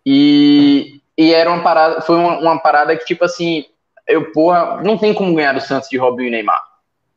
[0.10, 3.66] E, e era uma parada, foi uma, uma, parada que, tipo assim,
[4.08, 6.64] eu, porra, não tem como ganhar do Santos de Robinho e Neymar.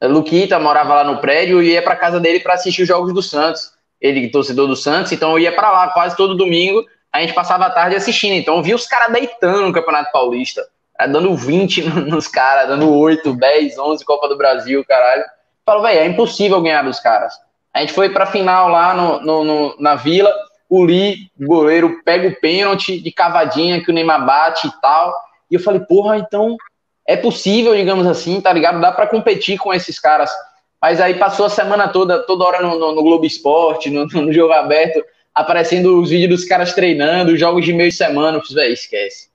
[0.02, 3.22] Luquita morava lá no prédio e ia pra casa dele para assistir os jogos do
[3.22, 3.70] Santos.
[4.00, 6.84] Ele, torcedor do Santos, então eu ia para lá quase todo domingo.
[7.12, 8.32] A gente passava a tarde assistindo.
[8.32, 10.66] Então eu via os caras deitando no Campeonato Paulista,
[10.98, 15.22] dando 20 nos caras, dando 8, 10, 11 Copa do Brasil, caralho.
[15.64, 17.34] Falou, velho, é impossível ganhar dos caras.
[17.72, 20.34] A gente foi pra final lá no, no, no na Vila
[20.70, 25.12] o Lee, goleiro, pega o pênalti de cavadinha que o Neymar bate e tal.
[25.50, 26.56] E eu falei, porra, então
[27.06, 28.80] é possível, digamos assim, tá ligado?
[28.80, 30.30] Dá para competir com esses caras.
[30.80, 34.32] Mas aí passou a semana toda, toda hora no, no, no Globo Esporte, no, no,
[34.32, 35.04] jogo aberto,
[35.34, 38.38] aparecendo os vídeos dos caras treinando, jogos de meio de semana.
[38.38, 39.28] Eu velho, esquece.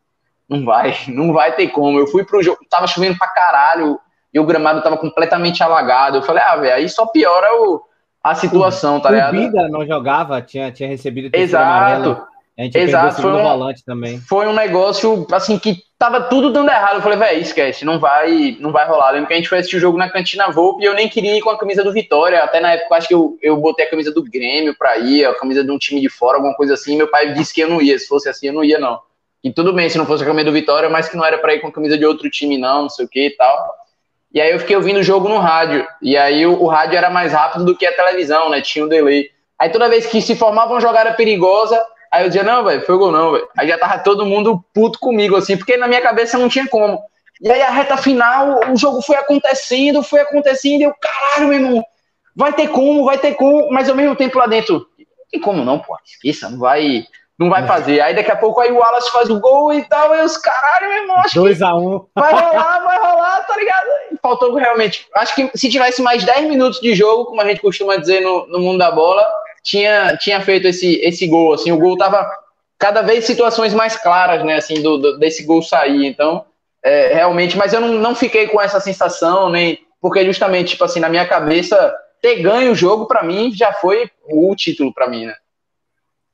[0.48, 2.00] Não vai, não vai ter como.
[2.00, 4.00] Eu fui pro jogo, tava chovendo pra caralho,
[4.34, 6.20] e o gramado tava completamente alagado.
[6.20, 7.84] Eu falei, ah, velho, aí só piora o
[8.26, 9.36] a situação, tá ligado?
[9.36, 11.64] O Bida não jogava, tinha, tinha recebido Exato.
[11.64, 12.28] Amarelo.
[12.58, 14.20] A gente Exato, foi um, volante também.
[14.20, 16.96] Foi um negócio, assim, que tava tudo dando errado.
[16.96, 19.12] Eu falei, velho, esquece, não vai, não vai rolar.
[19.12, 21.38] lembro que a gente foi assistir o jogo na Cantina Volpe e eu nem queria
[21.38, 22.42] ir com a camisa do Vitória.
[22.44, 25.36] Até na época, acho que eu, eu botei a camisa do Grêmio pra ir, a
[25.36, 26.98] camisa de um time de fora, alguma coisa assim.
[26.98, 28.00] Meu pai disse que eu não ia.
[28.00, 29.00] Se fosse assim, eu não ia, não.
[29.44, 31.54] E tudo bem se não fosse a camisa do Vitória, mas que não era pra
[31.54, 33.85] ir com a camisa de outro time, não, não sei o que e tal.
[34.34, 35.88] E aí eu fiquei ouvindo o jogo no rádio.
[36.02, 38.62] E aí o, o, rádio era mais rápido do que a televisão, né?
[38.62, 39.30] Tinha um delay.
[39.58, 41.82] Aí toda vez que se formava uma jogada perigosa,
[42.16, 43.46] Aí eu dizia, não, velho, foi gol não, velho.
[43.58, 47.04] Aí já tava todo mundo puto comigo, assim, porque na minha cabeça não tinha como.
[47.42, 51.60] E aí a reta final, o jogo foi acontecendo, foi acontecendo, e eu, caralho, meu
[51.60, 51.86] irmão,
[52.34, 55.66] vai ter como, vai ter como, mas ao mesmo tempo lá dentro, não tem como
[55.66, 57.06] não, pô, esqueça, não vai,
[57.38, 57.68] não vai é.
[57.68, 58.02] fazer.
[58.02, 60.90] Aí daqui a pouco aí o Wallace faz o gol e tal, e os caralho,
[60.90, 62.06] meu irmão, acho 2 a 1 um.
[62.16, 63.88] vai rolar, vai rolar, tá ligado?
[64.12, 67.62] E faltou realmente, acho que se tivesse mais 10 minutos de jogo, como a gente
[67.62, 69.26] costuma dizer no, no mundo da bola,
[69.64, 72.30] tinha, tinha feito esse, esse gol, assim, o gol tava
[72.78, 76.46] cada vez situações mais claras, né, assim, do, do desse gol sair, então,
[76.84, 81.00] é, realmente, mas eu não, não fiquei com essa sensação, nem, porque justamente, tipo assim,
[81.00, 85.26] na minha cabeça, ter ganho o jogo, para mim, já foi o título para mim,
[85.26, 85.36] né.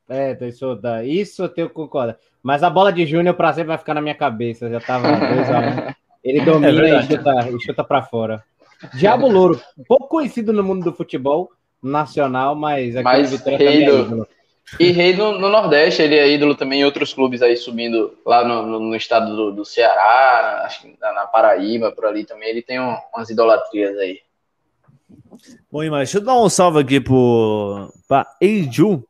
[0.08, 2.14] É, isso, isso eu tenho concordo.
[2.42, 4.68] Mas a bola de Júnior pra sempre vai ficar na minha cabeça.
[4.68, 5.94] Já tava 2x1.
[6.24, 8.44] Ele domina é e chuta, e chuta pra fora.
[8.94, 11.50] Diabo Louro, pouco conhecido no mundo do futebol
[11.82, 14.22] nacional, mas aqui mas Vitória rei do...
[14.22, 14.42] É
[14.78, 18.44] e rei no, no, Nordeste, ele é ídolo também em outros clubes aí subindo lá
[18.44, 22.48] no, no, no estado do, do, Ceará, acho que na, na, Paraíba, por ali também.
[22.48, 24.20] Ele tem um, umas idolatrias aí.
[25.70, 29.04] Bom, mas deixa eu dar um salve aqui pro, pra Eiju,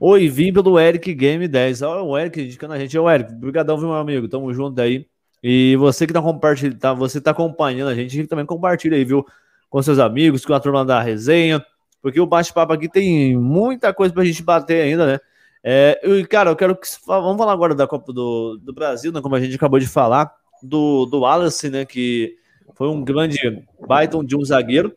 [0.00, 1.82] Oi, vim pelo Eric Game 10.
[1.82, 2.98] Olha o Eric indicando a gente.
[2.98, 4.26] Ô, Eric, brigadão, viu, meu amigo?
[4.28, 5.06] Tamo junto aí.
[5.42, 9.26] E você que tá compartilhando, tá, você tá acompanhando a gente, também compartilha aí, viu?
[9.68, 11.64] Com seus amigos, com a turma da resenha,
[12.00, 15.18] porque o bate-papo aqui tem muita coisa pra gente bater ainda, né?
[15.64, 16.88] É, cara, eu quero que.
[17.06, 19.20] Vamos falar agora da Copa do, do Brasil, né?
[19.20, 20.32] Como a gente acabou de falar,
[20.62, 21.84] do, do Wallace, né?
[21.84, 22.36] Que
[22.74, 23.38] foi um grande
[23.86, 24.94] baita de um zagueiro.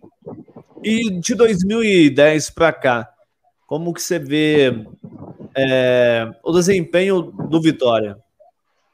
[0.83, 3.09] E de 2010 para cá,
[3.67, 4.85] como que você vê
[5.55, 8.17] é, o desempenho do Vitória?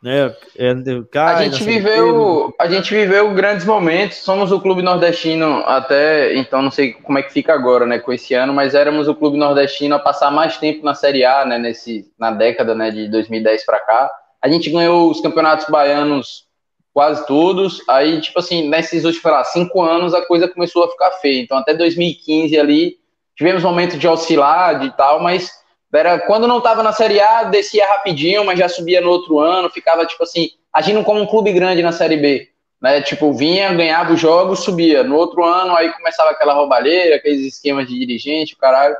[0.02, 0.34] Né?
[0.58, 0.74] É,
[1.12, 4.18] cai, a gente viveu, a gente viveu grandes momentos.
[4.18, 8.12] Somos o clube nordestino até então não sei como é que fica agora, né, com
[8.12, 11.60] esse ano, mas éramos o clube nordestino a passar mais tempo na Série A, né,
[11.60, 14.12] nesse na década, né, de 2010 para cá.
[14.42, 16.46] A gente ganhou os campeonatos baianos
[16.92, 17.88] quase todos.
[17.88, 21.42] Aí, tipo assim, nesses últimos, lá, cinco anos a coisa começou a ficar feia.
[21.42, 23.01] Então, até 2015 ali
[23.42, 25.50] tivemos momentos de oscilar de tal, mas
[25.92, 29.68] era, quando não estava na Série A, descia rapidinho, mas já subia no outro ano,
[29.68, 32.50] ficava, tipo assim, agindo como um clube grande na Série B.
[32.80, 33.02] Né?
[33.02, 35.04] Tipo, vinha, ganhava os jogos, subia.
[35.04, 38.96] No outro ano, aí começava aquela roubalheira, aqueles esquemas de dirigente, o caralho.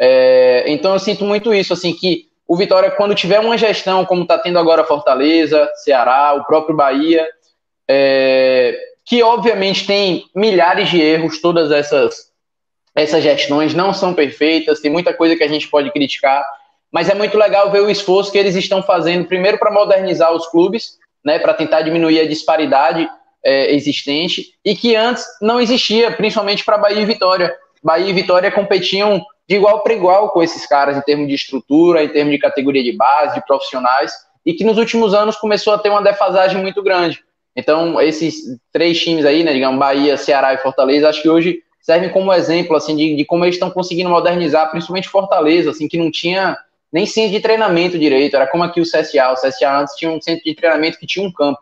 [0.00, 4.22] É, então eu sinto muito isso, assim, que o Vitória, quando tiver uma gestão, como
[4.22, 7.28] está tendo agora Fortaleza, Ceará, o próprio Bahia,
[7.86, 12.32] é, que obviamente tem milhares de erros, todas essas
[12.94, 16.44] essas gestões não são perfeitas, tem muita coisa que a gente pode criticar,
[16.92, 20.46] mas é muito legal ver o esforço que eles estão fazendo, primeiro para modernizar os
[20.46, 23.08] clubes, né, para tentar diminuir a disparidade
[23.44, 27.54] é, existente, e que antes não existia, principalmente para Bahia e Vitória.
[27.82, 32.02] Bahia e Vitória competiam de igual para igual com esses caras em termos de estrutura,
[32.02, 34.12] em termos de categoria de base, de profissionais,
[34.46, 37.22] e que nos últimos anos começou a ter uma defasagem muito grande.
[37.56, 38.36] Então, esses
[38.72, 42.74] três times aí, né, digamos, Bahia, Ceará e Fortaleza, acho que hoje servem como exemplo
[42.74, 46.56] assim de, de como eles estão conseguindo modernizar, principalmente Fortaleza, assim que não tinha
[46.90, 50.20] nem centro de treinamento direito, era como aqui o CSA, o CSA antes tinha um
[50.20, 51.60] centro de treinamento que tinha um campo.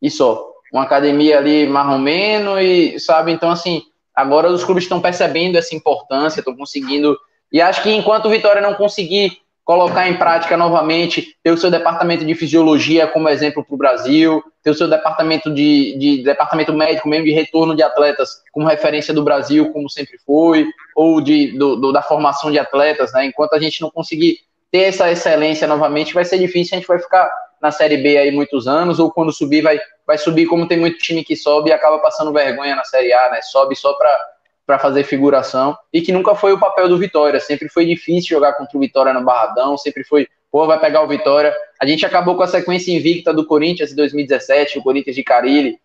[0.00, 3.82] E só, uma academia ali marromeno e sabe, então assim,
[4.14, 7.14] agora os clubes estão percebendo essa importância, estão conseguindo.
[7.52, 11.70] E acho que enquanto o Vitória não conseguir colocar em prática novamente, ter o seu
[11.70, 16.72] departamento de fisiologia como exemplo para o Brasil, ter o seu departamento de, de, departamento
[16.72, 21.56] médico mesmo de retorno de atletas como referência do Brasil, como sempre foi, ou de,
[21.56, 23.24] do, do, da formação de atletas, né?
[23.24, 24.38] Enquanto a gente não conseguir
[24.70, 28.30] ter essa excelência novamente, vai ser difícil, a gente vai ficar na Série B aí
[28.30, 31.72] muitos anos, ou quando subir, vai, vai subir como tem muito time que sobe e
[31.72, 33.40] acaba passando vergonha na Série A, né?
[33.40, 34.33] Sobe só para
[34.66, 37.38] para fazer figuração e que nunca foi o papel do Vitória.
[37.40, 41.08] Sempre foi difícil jogar contra o Vitória no Barradão, sempre foi, pô, vai pegar o
[41.08, 41.54] Vitória.
[41.80, 45.78] A gente acabou com a sequência invicta do Corinthians em 2017, o Corinthians de Carilli.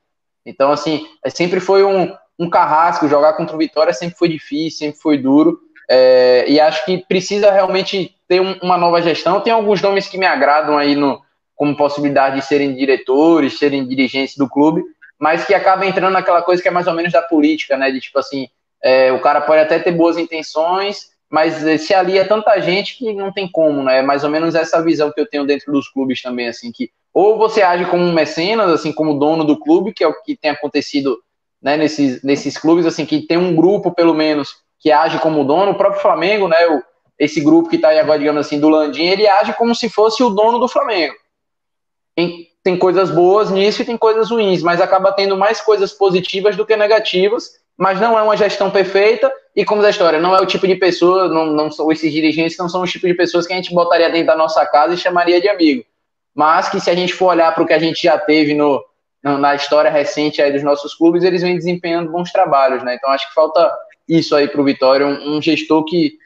[0.45, 3.07] Então, assim, é, sempre foi um, um carrasco.
[3.07, 5.59] Jogar contra o Vitória sempre foi difícil, sempre foi duro.
[5.89, 9.41] É, e acho que precisa realmente ter um, uma nova gestão.
[9.41, 11.21] Tem alguns nomes que me agradam aí no,
[11.55, 14.81] como possibilidade de serem diretores, serem dirigentes do clube,
[15.19, 17.91] mas que acaba entrando naquela coisa que é mais ou menos da política, né?
[17.91, 18.47] De tipo assim,
[18.83, 23.31] é, o cara pode até ter boas intenções, mas se alia tanta gente que não
[23.31, 23.99] tem como, né?
[23.99, 26.91] É mais ou menos essa visão que eu tenho dentro dos clubes também, assim, que
[27.13, 30.37] ou você age como um mecenas, assim, como dono do clube, que é o que
[30.37, 31.17] tem acontecido
[31.61, 35.71] né, nesses, nesses clubes, assim, que tem um grupo, pelo menos, que age como dono,
[35.71, 36.81] o próprio Flamengo, né, o,
[37.17, 40.23] esse grupo que está aí agora, digamos assim, do Landim, ele age como se fosse
[40.23, 41.15] o dono do Flamengo.
[42.15, 46.55] Tem, tem coisas boas nisso e tem coisas ruins, mas acaba tendo mais coisas positivas
[46.55, 49.31] do que negativas, mas não é uma gestão perfeita.
[49.55, 52.57] E como da história, não é o tipo de pessoa, não, não são esses dirigentes
[52.57, 54.97] não são o tipo de pessoas que a gente botaria dentro da nossa casa e
[54.97, 55.85] chamaria de amigo.
[56.35, 58.83] Mas que se a gente for olhar para o que a gente já teve no,
[59.23, 62.95] na história recente aí dos nossos clubes, eles vêm desempenhando bons trabalhos, né?
[62.95, 63.73] Então acho que falta
[64.07, 66.17] isso aí para o Vitória, um, um, gestor que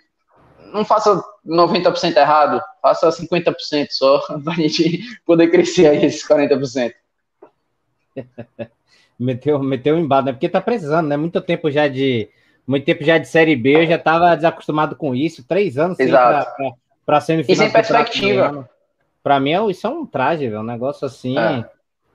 [0.73, 6.93] não faça 90% errado, faça 50% só, para a gente poder crescer aí esses 40%.
[9.23, 10.31] meteu, meteu embalo, né?
[10.33, 11.17] Porque tá precisando, né?
[11.17, 12.29] Muito tempo já de.
[12.65, 15.45] Muito tempo já de Série B, eu já estava desacostumado com isso.
[15.45, 15.97] Três anos
[17.05, 17.53] para semifinal.
[17.53, 18.69] E sem perspectiva.
[19.21, 21.37] Para mim, isso é um traje, um negócio assim.
[21.37, 21.65] É.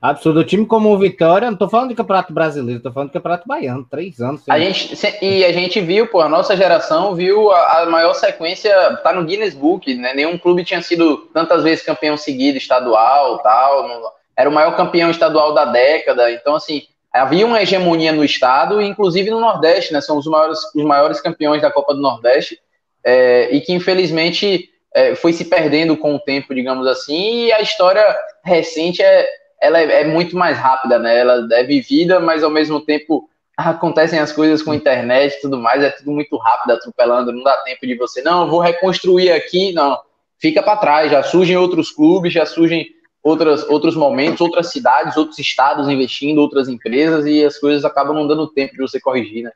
[0.00, 0.40] Absurdo.
[0.40, 3.48] O time como o Vitória, não tô falando de Campeonato Brasileiro, tô falando de Campeonato
[3.48, 4.42] Baiano, três anos.
[4.48, 8.72] A gente, e a gente viu, pô, a nossa geração viu a, a, maior sequência,
[9.02, 10.14] tá no Guinness Book, né?
[10.14, 13.88] Nenhum clube tinha sido tantas vezes campeão seguido, estadual, tal.
[13.88, 16.30] No, era o maior campeão estadual da década.
[16.30, 16.82] Então, assim,
[17.12, 20.00] havia uma hegemonia no estado, inclusive no Nordeste, né?
[20.00, 22.58] São os maiores, os maiores campeões da Copa do Nordeste,
[23.04, 27.60] é, e que infelizmente é, foi se perdendo com o tempo, digamos assim, e a
[27.60, 28.04] história
[28.44, 29.26] recente é
[29.60, 31.18] ela é, é, muito mais rápida, né?
[31.18, 35.82] Ela é vivida, mas ao mesmo tempo acontecem as coisas com internet e tudo mais,
[35.82, 39.98] é tudo muito rápido, atropelando, não dá tempo de você, não, vou reconstruir aqui, não.
[40.38, 42.86] Fica para trás, já surgem outros clubes, já surgem
[43.22, 48.26] outras, outros momentos, outras cidades, outros estados investindo, outras empresas, e as coisas acabam não
[48.26, 49.52] dando tempo de você corrigir, né?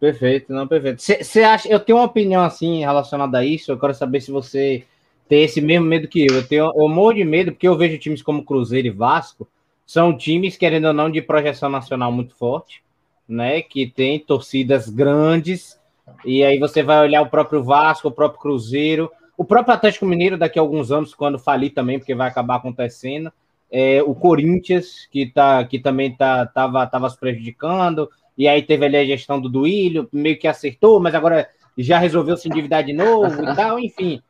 [0.00, 1.00] Perfeito, não, perfeito.
[1.00, 4.84] Você acha, eu tenho uma opinião assim relacionada a isso, eu quero saber se você
[5.28, 6.34] tem esse mesmo medo que eu.
[6.34, 9.48] Eu, tenho, eu morro de medo porque eu vejo times como Cruzeiro e Vasco,
[9.86, 12.82] são times, querendo ou não, de projeção nacional muito forte,
[13.28, 13.62] né?
[13.62, 15.80] Que tem torcidas grandes,
[16.24, 20.36] e aí você vai olhar o próprio Vasco, o próprio Cruzeiro, o próprio Atlético Mineiro
[20.36, 23.32] daqui a alguns anos, quando falir também, porque vai acabar acontecendo.
[23.70, 28.96] É, o Corinthians, que, tá, que também tá, tava, se prejudicando, e aí teve ali
[28.96, 33.42] a gestão do Duílio, meio que acertou, mas agora já resolveu se endividar de novo
[33.42, 34.22] e tal, enfim.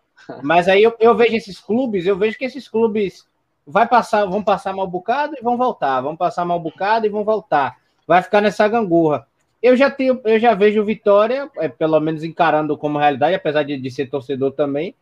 [0.43, 3.27] Mas aí eu, eu vejo esses clubes, eu vejo que esses clubes
[3.67, 7.25] vai passar, vão passar mal bocado e vão voltar, vão passar mal bocado e vão
[7.25, 7.77] voltar.
[8.07, 9.27] Vai ficar nessa gangorra.
[9.63, 13.77] Eu já tenho, eu já vejo Vitória, é, pelo menos encarando como realidade, apesar de,
[13.79, 14.95] de ser torcedor também.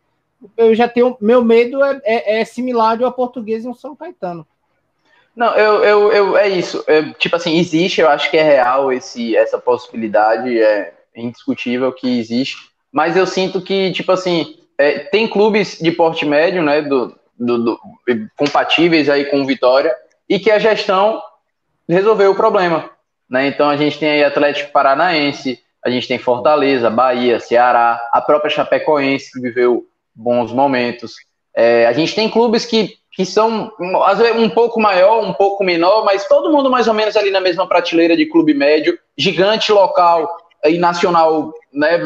[0.56, 1.16] Eu já tenho.
[1.20, 4.46] Meu medo é, é, é similar ao português e um São Caetano.
[5.34, 6.84] Não, eu, eu, eu é isso.
[6.86, 12.18] É, tipo assim, existe, eu acho que é real esse, essa possibilidade, é indiscutível que
[12.18, 12.70] existe.
[12.92, 17.58] Mas eu sinto que, tipo assim, é, tem clubes de porte médio, né, do, do,
[17.58, 17.80] do,
[18.36, 19.94] compatíveis aí com Vitória,
[20.28, 21.22] e que a gestão
[21.88, 22.90] resolveu o problema.
[23.30, 23.46] Né?
[23.46, 28.50] Então a gente tem aí Atlético Paranaense, a gente tem Fortaleza, Bahia, Ceará, a própria
[28.50, 31.14] Chapecoense, que viveu bons momentos.
[31.54, 33.72] É, a gente tem clubes que, que são
[34.04, 37.30] às vezes um pouco maior, um pouco menor, mas todo mundo mais ou menos ali
[37.30, 40.28] na mesma prateleira de clube médio, gigante local
[40.64, 41.98] e nacional né,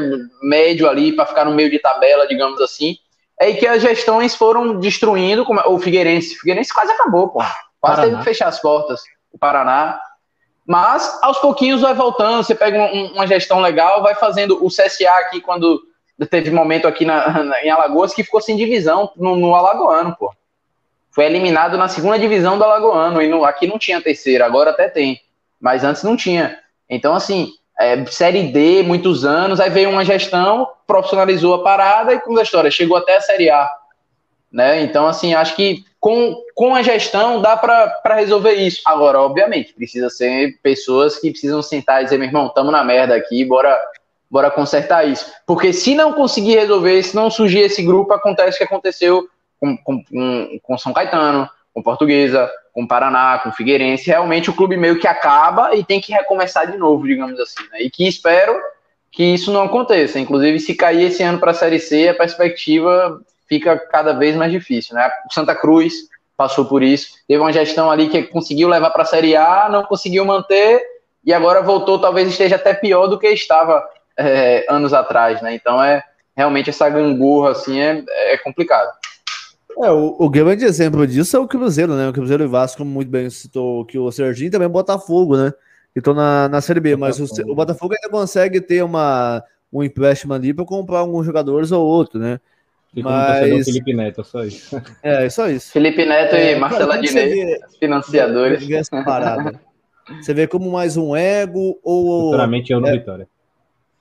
[0.43, 2.97] médio ali para ficar no meio de tabela, digamos assim.
[3.41, 6.37] É que as gestões foram destruindo como, o Figueirense.
[6.37, 7.39] O Figueirense quase acabou, pô.
[7.41, 8.03] Quase Paraná.
[8.03, 9.03] teve que fechar as portas.
[9.33, 9.99] O Paraná.
[10.67, 12.43] Mas aos pouquinhos vai voltando.
[12.43, 15.83] Você pega uma, uma gestão legal, vai fazendo o CSA aqui quando
[16.31, 20.33] teve momento aqui na, na, em Alagoas que ficou sem divisão no, no Alagoano, pô.
[21.11, 24.89] Foi eliminado na segunda divisão do Alagoano e no, aqui não tinha terceira, agora até
[24.89, 25.21] tem,
[25.61, 26.59] mas antes não tinha.
[26.89, 32.21] Então, assim, é, Série D, muitos anos, aí veio uma gestão, profissionalizou a parada e
[32.21, 33.69] com a história, chegou até a Série A.
[34.53, 34.83] Né?
[34.83, 38.83] Então, assim, acho que com, com a gestão dá para resolver isso.
[38.85, 43.17] Agora, obviamente, precisa ser pessoas que precisam sentar e dizer, meu irmão, estamos na merda
[43.17, 43.75] aqui, bora,
[44.31, 45.33] bora consertar isso.
[45.47, 49.27] Porque se não conseguir resolver, se não surgir esse grupo, acontece o que aconteceu
[49.59, 55.01] com, com, com São Caetano, com Portuguesa, com Paraná, com Figueirense, realmente o clube meio
[55.01, 57.81] que acaba e tem que recomeçar de novo, digamos assim, né?
[57.81, 58.55] E que espero
[59.11, 60.19] que isso não aconteça.
[60.19, 64.51] Inclusive, se cair esse ano para a Série C, a perspectiva fica cada vez mais
[64.51, 65.11] difícil, né?
[65.29, 65.95] O Santa Cruz
[66.37, 69.85] passou por isso, teve uma gestão ali que conseguiu levar para a Série A, não
[69.85, 70.83] conseguiu manter
[71.25, 73.83] e agora voltou, talvez esteja até pior do que estava
[74.19, 75.55] é, anos atrás, né?
[75.55, 76.03] Então é
[76.37, 78.91] realmente essa gangorra assim é, é complicado.
[79.83, 82.09] É, o, o grande exemplo disso é o Cruzeiro, né?
[82.09, 85.53] O Cruzeiro e Vasco, como muito bem citou que o Serginho, também o Botafogo, né?
[85.93, 89.43] Que estão na, na Série B, mas o, o, Botafogo ainda consegue ter uma,
[89.73, 92.41] um empréstimo ali para comprar alguns jogadores ou outro, né?
[93.03, 93.65] Mas...
[93.65, 94.81] Felipe Neto, só isso.
[95.03, 95.73] É, só isso.
[95.73, 98.67] Felipe Neto é, e Marcela Diné, financiadores.
[100.21, 102.27] Você vê como mais um ego ou.
[102.27, 103.29] Futuramente eu no é, Vitória.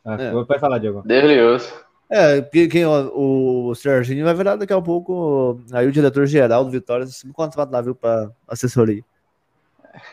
[0.06, 0.32] Ah, é.
[0.32, 1.02] Pode falar, Diego.
[1.06, 1.72] Delioso.
[2.10, 7.06] É, quem, o, o Serginho vai virar daqui a pouco aí o diretor-geral do Vitória,
[7.08, 9.04] se me contrata lá, viu, para assessoria.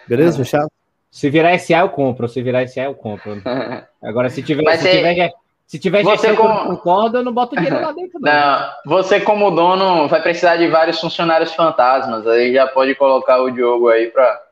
[0.08, 0.44] Beleza, é.
[0.44, 0.70] fechado?
[1.10, 2.28] Se virar SA, eu compro.
[2.28, 3.42] Se virar SA, eu compro.
[4.02, 5.32] Agora, se tiver, se, tiver
[5.70, 6.52] se tiver você como...
[6.52, 8.32] eu concordo, eu não boto dinheiro lá dentro, não.
[8.32, 8.70] não.
[8.86, 12.26] Você, como dono, vai precisar de vários funcionários fantasmas.
[12.26, 14.42] Aí já pode colocar o Diogo aí para.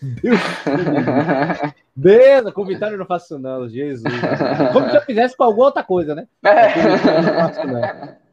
[1.94, 4.14] Beleza, com Vitória eu não faço isso, não, Jesus.
[4.72, 6.26] Como se eu fizesse com alguma outra coisa, né?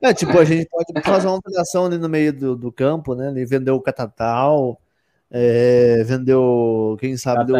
[0.02, 3.34] É, tipo, a gente pode fazer uma operação ali no meio do, do campo, né?
[3.36, 4.80] E vender o Catatal,
[5.30, 7.52] é, vendeu, quem sabe,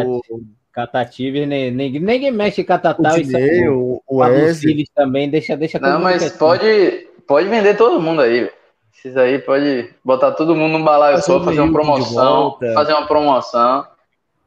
[0.76, 0.86] do.
[0.86, 6.00] Catative, ninguém, ninguém mexe em Catatal o e o, o Wesley também, deixa, deixa Não,
[6.00, 8.50] mas pode, pode vender todo mundo aí.
[8.94, 13.86] Esses aí pode botar todo mundo num balaio só, fazer uma promoção, fazer uma promoção.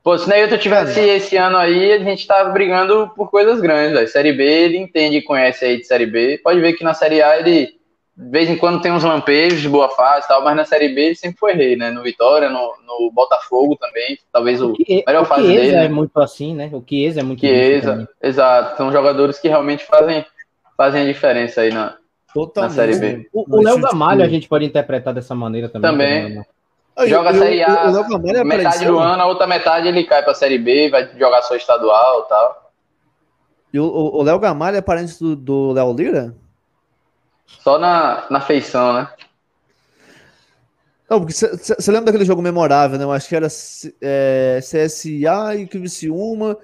[0.04, 1.18] Pô, se o Neilton tivesse é.
[1.18, 3.98] esse ano aí, a gente tava brigando por coisas grandes.
[3.98, 6.40] A Série B, ele entende e conhece aí de Série B.
[6.44, 7.79] Pode ver que na Série A ele
[8.20, 10.90] de vez em quando tem uns lampejos de boa fase e tal, mas na Série
[10.90, 11.90] B ele sempre foi rei, né?
[11.90, 15.76] No Vitória, no, no Botafogo também, talvez o, o que, melhor o fase Chiesa dele.
[15.78, 16.70] é muito assim, né?
[16.74, 18.76] O Chiesa é muito Chiesa, exato.
[18.76, 20.26] São jogadores que realmente fazem,
[20.76, 21.96] fazem a diferença aí na,
[22.58, 23.30] na Série B.
[23.32, 25.90] O, o Léo Gamalho a gente pode interpretar dessa maneira também.
[25.90, 26.36] Também.
[26.36, 26.46] Né?
[27.08, 27.90] Joga a Série A,
[28.36, 31.56] é metade do ano, a outra metade ele cai pra Série B, vai jogar só
[31.56, 32.72] estadual e tal.
[33.74, 36.36] E o Léo Gamalho é parente do Léo Lira?
[37.62, 39.10] Só na, na feição, né?
[41.10, 43.04] Não, porque você lembra daquele jogo memorável, né?
[43.04, 43.48] Eu acho que era
[44.00, 46.56] é, CSA e Criciúma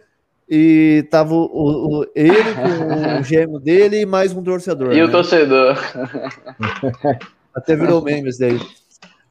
[0.47, 4.93] e tava o, o, ele com o gêmeo dele e mais um torcedor.
[4.93, 5.03] E né?
[5.03, 5.75] o torcedor.
[7.55, 8.59] Até virou memes daí.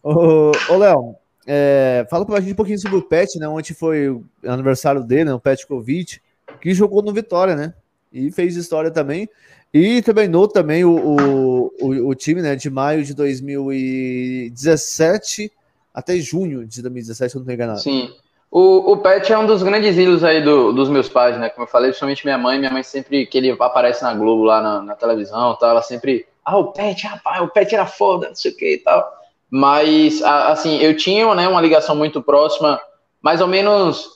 [0.02, 1.14] Ô, ô Léo,
[1.46, 3.46] é, fala pra gente um pouquinho sobre o Pet, né?
[3.46, 5.34] Ontem foi o aniversário dele, né?
[5.34, 6.20] O Pet Kovic,
[6.60, 7.72] que jogou no Vitória, né?
[8.12, 9.28] E fez história também.
[9.74, 15.50] E treinou também o, o, o, o, time, né, de maio de 2017
[15.92, 17.80] até junho de 2017, se eu não estou enganado.
[17.80, 18.14] Sim.
[18.48, 21.48] O, o Pet é um dos grandes ídolos aí do, dos meus pais, né?
[21.48, 22.56] Como eu falei, principalmente minha mãe.
[22.56, 26.24] Minha mãe sempre que ele aparece na Globo lá na, na televisão, tá, ela sempre.
[26.44, 29.12] Ah, o Pet, rapaz, o Pet era foda, não sei o que e tal.
[29.50, 32.80] Mas, assim, eu tinha né, uma ligação muito próxima,
[33.20, 34.08] mais ou menos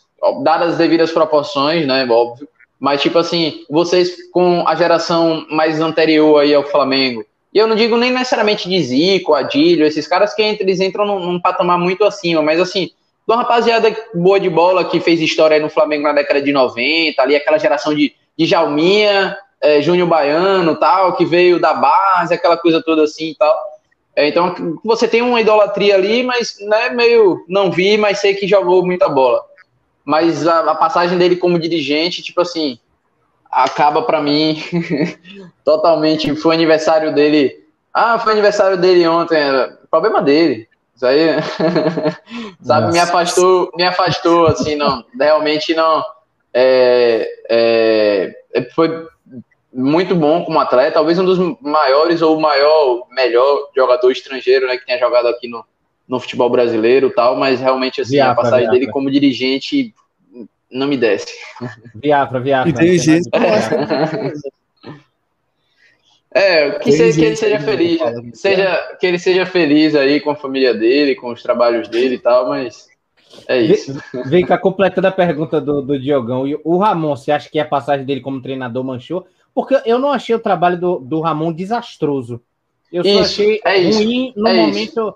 [0.44, 2.06] dadas as devidas proporções, né?
[2.08, 2.48] Óbvio.
[2.78, 7.74] Mas, tipo assim, vocês com a geração mais anterior aí ao Flamengo, e eu não
[7.74, 12.04] digo nem necessariamente de Zico, Adílio, esses caras que eles entram num, num, patamar muito
[12.04, 12.90] acima, mas assim,
[13.26, 17.20] uma rapaziada boa de bola que fez história aí no Flamengo na década de 90,
[17.20, 22.56] ali aquela geração de, de Jalminha, é, Júnior Baiano tal, que veio da base, aquela
[22.56, 23.58] coisa toda assim e tal.
[24.14, 28.46] É, então, você tem uma idolatria ali, mas né, meio não vi, mas sei que
[28.46, 29.47] jogou muita bola
[30.08, 32.78] mas a, a passagem dele como dirigente, tipo assim,
[33.50, 34.58] acaba para mim
[35.62, 36.34] totalmente.
[36.34, 37.62] Foi aniversário dele.
[37.92, 39.38] Ah, foi aniversário dele ontem.
[39.90, 40.66] Problema dele.
[40.96, 41.28] Isso aí,
[42.64, 42.92] sabe, Nossa.
[42.92, 46.02] me afastou, me afastou, assim, não, realmente não.
[46.54, 49.06] É, é, é, foi
[49.70, 54.78] muito bom como atleta, talvez um dos maiores ou o maior, melhor jogador estrangeiro, né,
[54.78, 55.62] que tenha jogado aqui no,
[56.08, 58.80] no futebol brasileiro tal, mas realmente assim, Viafra, a passagem Viafra.
[58.80, 59.94] dele como dirigente
[60.70, 61.32] não me desce.
[61.94, 62.70] Viafra, Viafra.
[62.70, 63.28] E tem gente
[66.30, 68.00] É, que, seja, que ele seja feliz.
[68.34, 72.18] Seja, que ele seja feliz aí com a família dele, com os trabalhos dele e
[72.18, 72.86] tal, mas
[73.46, 74.00] é isso.
[74.26, 76.46] Vem cá, completando a pergunta do, do Diogão.
[76.46, 79.26] E o Ramon, você acha que a passagem dele como treinador manchou?
[79.54, 82.40] Porque eu não achei o trabalho do, do Ramon desastroso.
[82.92, 84.78] Eu só isso, achei é ruim no é momento.
[84.78, 85.14] Isso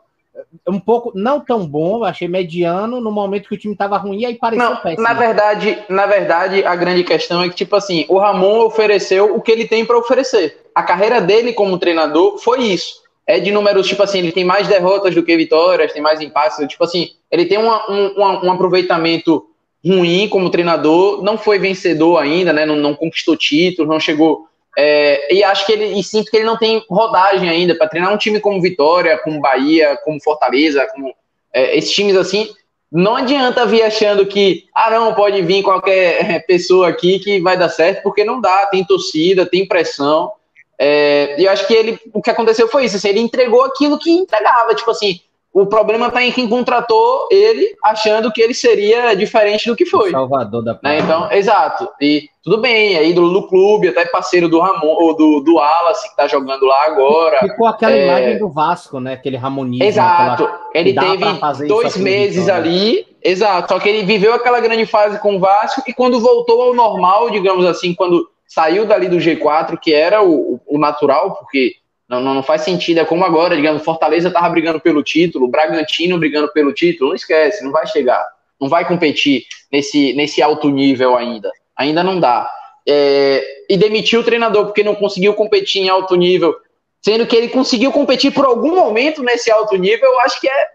[0.68, 4.34] um pouco não tão bom, achei mediano no momento que o time estava ruim, aí
[4.34, 5.02] pareceu não, péssimo.
[5.02, 9.40] Na verdade, na verdade, a grande questão é que tipo assim, o Ramon ofereceu o
[9.40, 10.62] que ele tem para oferecer.
[10.74, 13.02] A carreira dele como treinador foi isso.
[13.26, 16.66] É de números, tipo assim, ele tem mais derrotas do que vitórias, tem mais empates,
[16.66, 19.46] tipo assim, ele tem uma, um, um, um aproveitamento
[19.84, 22.64] ruim como treinador, não foi vencedor ainda, né?
[22.64, 24.46] Não, não conquistou títulos, não chegou
[24.76, 28.12] é, e acho que ele e sinto que ele não tem rodagem ainda para treinar
[28.12, 31.14] um time como Vitória, como Bahia, como Fortaleza, como
[31.52, 32.48] é, esses times assim.
[32.90, 37.70] Não adianta vir achando que, ah, não, pode vir qualquer pessoa aqui que vai dar
[37.70, 40.30] certo, porque não dá, tem torcida, tem pressão.
[40.78, 43.98] É, e eu acho que ele, o que aconteceu foi isso, assim, ele entregou aquilo
[43.98, 45.20] que entregava, tipo assim,
[45.52, 50.08] o problema está em quem contratou ele, achando que ele seria diferente do que foi.
[50.08, 51.00] O salvador da né?
[51.00, 51.90] Então, exato.
[52.00, 56.04] E tudo bem, é ídolo do clube, até parceiro do Ramon, ou do, do Wallace,
[56.04, 57.38] que está jogando lá agora.
[57.40, 58.06] Ficou aquela é...
[58.06, 59.12] imagem do Vasco, né?
[59.12, 59.84] Aquele Ramonismo.
[59.84, 60.44] Exato.
[60.44, 60.60] Aquela...
[60.72, 63.74] Ele teve dois meses ali, exato.
[63.74, 67.28] Só que ele viveu aquela grande fase com o Vasco e quando voltou ao normal,
[67.28, 71.74] digamos assim, quando saiu dali do G4, que era o, o natural, porque
[72.20, 72.98] não, não, faz sentido.
[72.98, 77.10] É como agora, digamos, Fortaleza tava brigando pelo título, Bragantino brigando pelo título.
[77.10, 78.26] Não esquece, não vai chegar.
[78.60, 81.50] não vai competir nesse, nesse alto nível ainda.
[81.76, 82.48] Ainda não dá.
[82.86, 86.54] É, e demitiu o treinador porque não conseguiu competir em alto nível,
[87.00, 90.66] sendo que ele conseguiu competir por algum momento nesse alto nível, eu acho que é,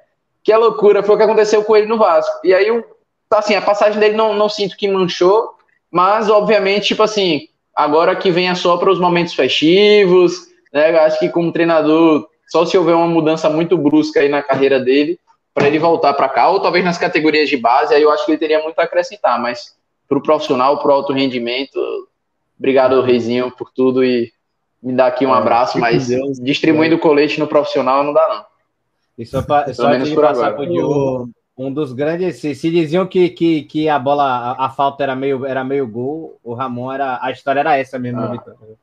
[0.44, 1.04] que é loucura.
[1.04, 2.40] Foi o que aconteceu com ele no Vasco.
[2.44, 2.68] E aí,
[3.32, 5.52] assim, a passagem dele não, não sinto que manchou,
[5.92, 10.92] mas obviamente, tipo assim, agora que venha só para os momentos festivos, né?
[10.92, 14.80] Eu acho que como treinador, só se houver uma mudança muito brusca aí na carreira
[14.80, 15.20] dele,
[15.54, 18.32] para ele voltar para cá, ou talvez nas categorias de base, aí eu acho que
[18.32, 19.76] ele teria muito a acrescentar, mas
[20.08, 21.80] para o profissional, para o alto rendimento,
[22.58, 24.32] obrigado, Reizinho, por tudo e
[24.82, 28.28] me dá aqui um é, abraço, mas Deus, distribuindo o colete no profissional não dá,
[28.30, 28.46] não.
[29.18, 32.36] E só, para só antes de passar o um dos grandes.
[32.40, 35.88] Se, se, diziam que, que, que a bola, a, a, falta era meio, era meio
[35.88, 37.20] gol, o Ramon era.
[37.22, 38.28] A história era essa mesmo ah.
[38.28, 38.78] Vitória.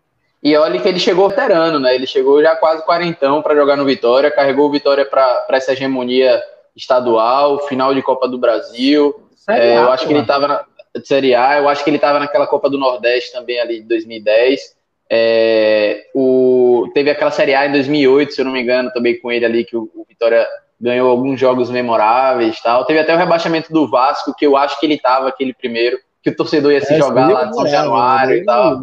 [0.44, 1.94] E olha que ele chegou veterano, né?
[1.94, 6.38] Ele chegou já quase quarentão para jogar no Vitória, carregou o Vitória para essa hegemonia
[6.76, 9.14] estadual, final de Copa do Brasil.
[9.48, 10.64] É, eu acho que ele estava na
[11.02, 14.60] Série A, eu acho que ele estava naquela Copa do Nordeste também ali de 2010.
[15.10, 19.32] É, o, teve aquela Série A em 2008, se eu não me engano, também com
[19.32, 20.46] ele ali, que o, o Vitória
[20.78, 22.84] ganhou alguns jogos memoráveis tal.
[22.84, 26.28] Teve até o rebaixamento do Vasco, que eu acho que ele estava aquele primeiro, que
[26.28, 28.82] o torcedor ia se é, jogar lá de São Januário e tal.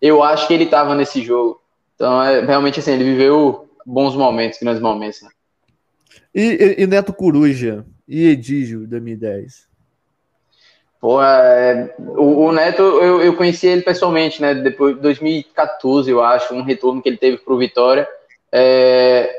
[0.00, 1.60] Eu acho que ele estava nesse jogo.
[1.94, 5.22] Então, é, realmente, assim, ele viveu bons momentos, grandes momentos.
[5.22, 5.28] Né?
[6.34, 9.68] E, e, Neto Coruja e Edígio 2010?
[11.00, 14.54] Pô, é, o, o, Neto, eu, eu conheci ele pessoalmente, né?
[14.54, 18.06] Depois de 2014, eu acho, um retorno que ele teve para o Vitória.
[18.52, 19.34] É,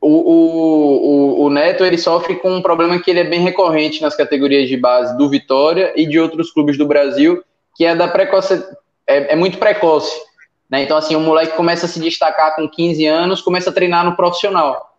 [0.00, 4.16] o, o, o, Neto ele sofre com um problema que ele é bem recorrente nas
[4.16, 7.42] categorias de base do Vitória e de outros clubes do Brasil,
[7.74, 8.64] que é da precoce,
[9.06, 10.14] é, é muito precoce.
[10.70, 10.82] Né?
[10.82, 14.16] Então, assim, o moleque começa a se destacar com 15 anos, começa a treinar no
[14.16, 14.94] profissional.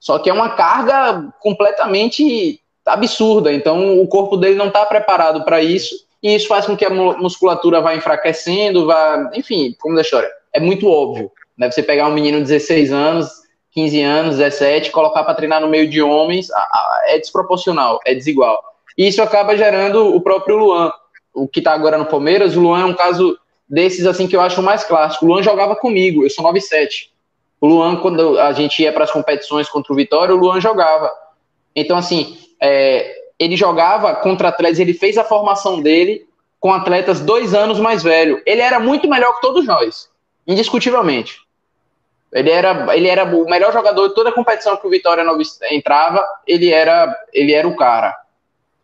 [0.00, 3.52] Só que é uma carga completamente absurda.
[3.52, 6.90] Então, o corpo dele não está preparado para isso, e isso faz com que a
[6.90, 9.30] musculatura vá enfraquecendo, vá.
[9.34, 10.30] Enfim, como da história.
[10.52, 11.30] É muito óbvio.
[11.56, 11.70] Né?
[11.70, 13.28] Você pegar um menino de 16 anos,
[13.72, 16.48] 15 anos, 17, colocar para treinar no meio de homens
[17.06, 18.62] é desproporcional, é desigual.
[18.96, 20.92] E isso acaba gerando o próprio Luan.
[21.34, 23.38] O que está agora no Palmeiras, o Luan é um caso
[23.72, 25.24] desses assim que eu acho mais clássico.
[25.24, 27.10] O Luan jogava comigo, eu sou 97.
[27.58, 31.10] O Luan, quando a gente ia para as competições contra o Vitória, o Luan jogava.
[31.74, 36.26] Então, assim, é, ele jogava contra atletas, ele fez a formação dele
[36.60, 38.42] com atletas dois anos mais velho.
[38.44, 40.10] Ele era muito melhor que todos nós,
[40.46, 41.40] indiscutivelmente.
[42.30, 45.24] Ele era, ele era o melhor jogador de toda a competição que o Vitória
[45.70, 48.14] entrava, ele era, ele era o cara.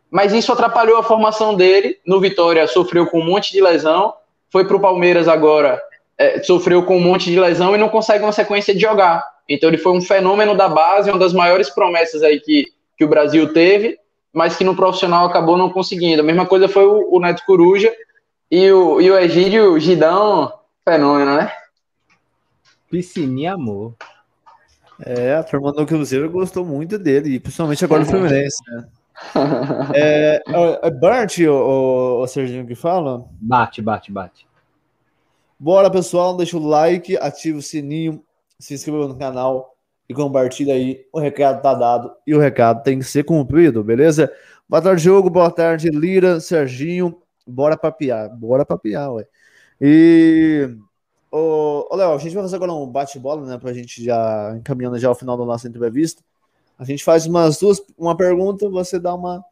[0.09, 1.99] Mas isso atrapalhou a formação dele.
[2.05, 4.13] No Vitória sofreu com um monte de lesão,
[4.51, 5.81] foi para o Palmeiras agora,
[6.17, 9.23] é, sofreu com um monte de lesão e não consegue uma sequência de jogar.
[9.47, 13.07] Então ele foi um fenômeno da base, uma das maiores promessas aí que, que o
[13.07, 13.97] Brasil teve,
[14.33, 16.21] mas que no profissional acabou não conseguindo.
[16.21, 17.91] A mesma coisa foi o, o Neto Coruja
[18.51, 21.51] e o, e o Egídio Gidão, fenômeno, né?
[22.89, 23.93] Piscininha Amor.
[25.05, 28.85] É, a turma do Cruzeiro gostou muito dele, principalmente agora no Fluminense, né?
[29.95, 30.41] É,
[30.81, 33.25] é Bart, o, o Serginho que fala?
[33.39, 34.47] Bate, bate, bate.
[35.59, 38.23] Bora, pessoal, deixa o like, ativa o sininho,
[38.57, 39.75] se inscreva no canal
[40.07, 41.05] e compartilha aí.
[41.11, 44.31] O recado tá dado e o recado tem que ser cumprido, beleza?
[44.67, 47.21] Boa tarde, jogo, boa tarde, Lira, Serginho.
[47.45, 49.27] Bora papiar, bora papiar, ué.
[49.81, 50.69] E
[51.31, 53.57] Ô, ô Léo, a gente vai fazer agora um bate-bola, né?
[53.57, 56.23] Pra gente já encaminhando já ao final da nossa entrevista.
[56.79, 59.43] A gente faz umas duas, uma pergunta, você dá uma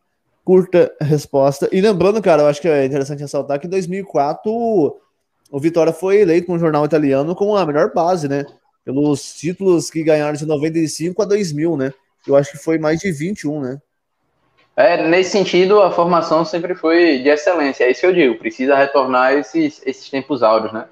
[0.46, 1.68] curta resposta.
[1.74, 6.22] E lembrando, cara, eu acho que é interessante ressaltar que em 2004 o Vitória foi
[6.22, 8.46] eleito com um jornal italiano como a melhor base, né?
[8.86, 11.94] Pelos títulos que ganharam de 95 a 2000, né?
[12.26, 13.82] Eu acho que foi mais de 21, né?
[14.78, 17.84] É, nesse sentido, a formação sempre foi de excelência.
[17.84, 20.88] É isso que eu digo, precisa retornar esses, esses tempos áureos, né?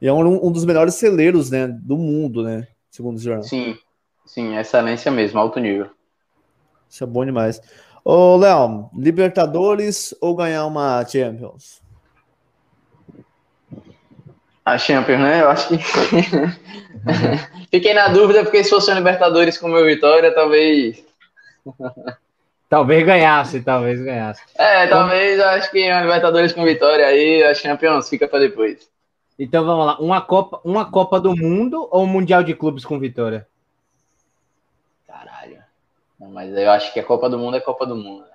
[0.00, 2.66] E é um, um dos melhores celeiros, né, do mundo, né?
[2.90, 3.42] Segundo o jornal.
[3.42, 3.76] Sim,
[4.32, 5.90] sim, excelência mesmo, alto nível.
[6.88, 7.60] Isso é bom demais.
[8.04, 11.80] Ô, Léo, Libertadores ou ganhar uma Champions?
[14.64, 15.42] A Champions, né?
[15.42, 15.78] Eu acho que.
[17.70, 21.04] Fiquei na dúvida, porque se fosse a Libertadores com o meu Vitória, talvez.
[22.68, 24.42] Talvez ganhasse, talvez ganhasse.
[24.56, 28.88] É, talvez acho que a Libertadores com Vitória aí, a Champions fica para depois.
[29.36, 32.98] Então vamos lá, uma Copa, uma Copa do Mundo ou um Mundial de Clubes com
[32.98, 33.46] vitória?
[36.20, 38.26] Não, mas eu acho que a Copa do Mundo é Copa do Mundo.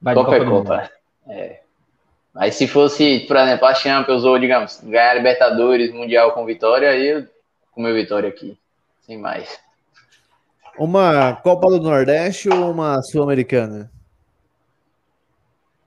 [0.00, 0.90] Vai Copa, Copa é Copa.
[1.28, 1.60] É.
[2.32, 7.06] Mas se fosse, por exemplo, a Champions ou, digamos, ganhar Libertadores, Mundial com vitória, aí
[7.06, 7.28] eu
[7.72, 8.58] com meu vitória aqui.
[9.02, 9.60] Sem mais.
[10.78, 13.90] Uma Copa do Nordeste ou uma Sul-Americana?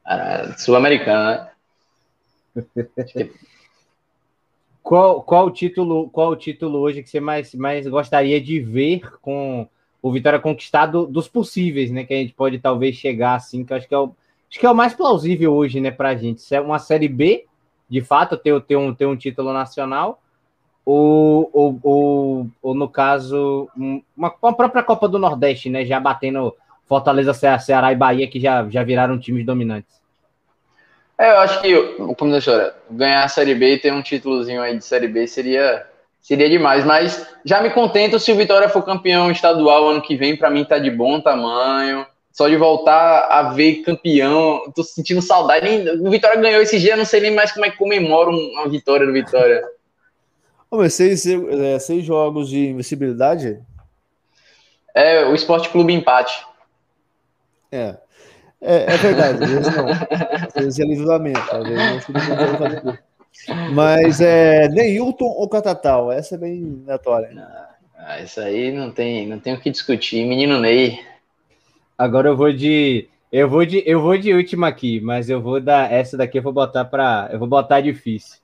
[0.05, 1.51] Ah, Sul-Americana,
[2.55, 2.65] né?
[4.83, 9.01] qual, qual o título, qual o título hoje que você mais, mais gostaria de ver
[9.21, 9.67] com
[10.01, 12.03] o Vitória conquistado dos possíveis, né?
[12.03, 14.15] Que a gente pode talvez chegar assim, que acho que é o,
[14.49, 16.41] acho que é o mais plausível hoje, né, pra gente.
[16.41, 17.45] Se é uma série B,
[17.87, 20.19] de fato, ter, ter, um, ter um título nacional,
[20.83, 25.85] ou, ou, ou, ou no caso, uma, uma própria Copa do Nordeste, né?
[25.85, 26.55] Já batendo
[26.85, 30.00] Fortaleza, Ceará e Bahia, que já, já viraram times dominantes.
[31.17, 31.75] É, eu acho que,
[32.17, 35.85] como deixa ganhar a Série B e ter um títulozinho aí de Série B seria,
[36.19, 40.35] seria demais, mas já me contento se o Vitória for campeão estadual ano que vem,
[40.35, 42.05] para mim tá de bom tamanho.
[42.31, 45.67] Só de voltar a ver campeão, tô sentindo saudade.
[45.99, 49.05] o Vitória ganhou esse dia, não sei nem mais como é que comemora uma vitória
[49.05, 49.61] do Vitória.
[50.69, 53.59] Oh, mas seis, é, seis jogos de invencibilidade?
[54.95, 56.45] É, o Esporte Clube empate.
[57.69, 57.97] É.
[58.61, 59.87] É, é verdade, às vezes não.
[59.89, 62.99] Às vezes é livramento, às vezes não
[63.73, 66.11] Mas é Neilton ou Catatal?
[66.11, 67.31] Essa é bem aleatória.
[67.97, 70.25] Ah, isso aí não tem, não tem o que discutir.
[70.25, 70.99] Menino Ney.
[71.97, 73.07] Agora eu vou de.
[73.31, 76.43] Eu vou de, eu vou de última aqui, mas eu vou dar essa daqui eu
[76.43, 78.41] vou botar para, eu vou botar difícil.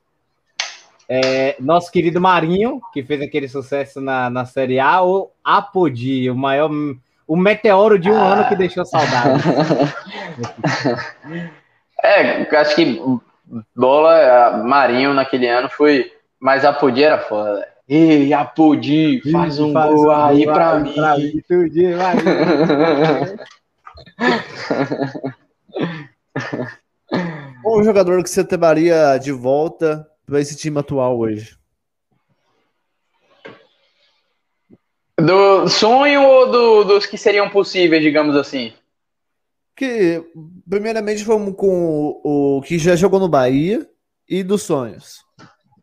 [1.09, 6.35] É, nosso querido Marinho, que fez aquele sucesso na, na Série A, ou Apodi, o
[6.35, 6.69] maior,
[7.27, 8.33] o meteoro de um ah.
[8.33, 9.43] ano que deixou saudade.
[12.01, 13.01] é, acho que
[13.75, 17.67] bola, Marinho naquele ano foi, mas Apodi era foda.
[17.87, 20.93] Ei, Apodi, faz um faz gol um aí gol pra, mim.
[20.93, 21.97] Pra mim tudinho,
[27.65, 31.55] um jogador que você teria de volta para esse time atual hoje?
[35.19, 38.71] Do sonho ou do, dos que seriam possíveis, digamos assim?
[39.75, 40.23] Que,
[40.69, 43.87] primeiramente, vamos com o, o que já jogou no Bahia
[44.29, 45.25] e dos sonhos.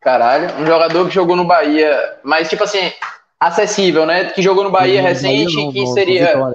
[0.01, 2.93] Caralho, um jogador que jogou no Bahia, mas tipo assim,
[3.41, 4.31] acessível, né?
[4.31, 6.55] Que jogou no Bahia não, recente, Bahia não, que não, seria.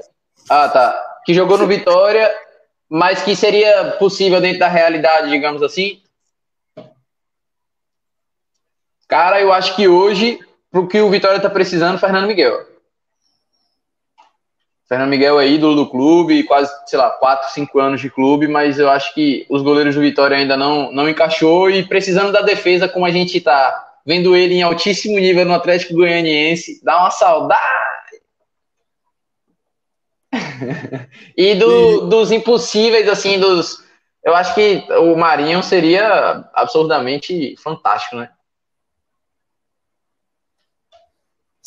[0.50, 1.22] Ah, tá.
[1.26, 2.32] Que jogou no Vitória,
[2.88, 6.02] mas que seria possível dentro da realidade, digamos assim.
[9.08, 10.40] Cara, eu acho que hoje,
[10.72, 12.68] pro que o Vitória tá precisando, Fernando Miguel.
[14.88, 18.80] Fernando Miguel é ídolo do clube, quase, sei lá, 4, 5 anos de clube, mas
[18.80, 22.90] eu acho que os goleiros do Vitória ainda não, não encaixou e precisando da defesa,
[22.90, 27.60] como a gente tá vendo ele em altíssimo nível no Atlético Goianiense, dá uma saudade.
[31.38, 33.84] e do, dos impossíveis, assim, dos.
[34.24, 38.30] Eu acho que o Marinho seria absurdamente fantástico, né?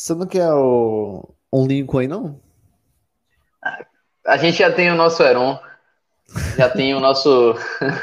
[0.03, 1.33] Você não quer o...
[1.53, 2.41] um Lincoln aí, não?
[4.27, 5.57] A gente já tem o nosso Heron.
[6.59, 7.55] Já tem o nosso.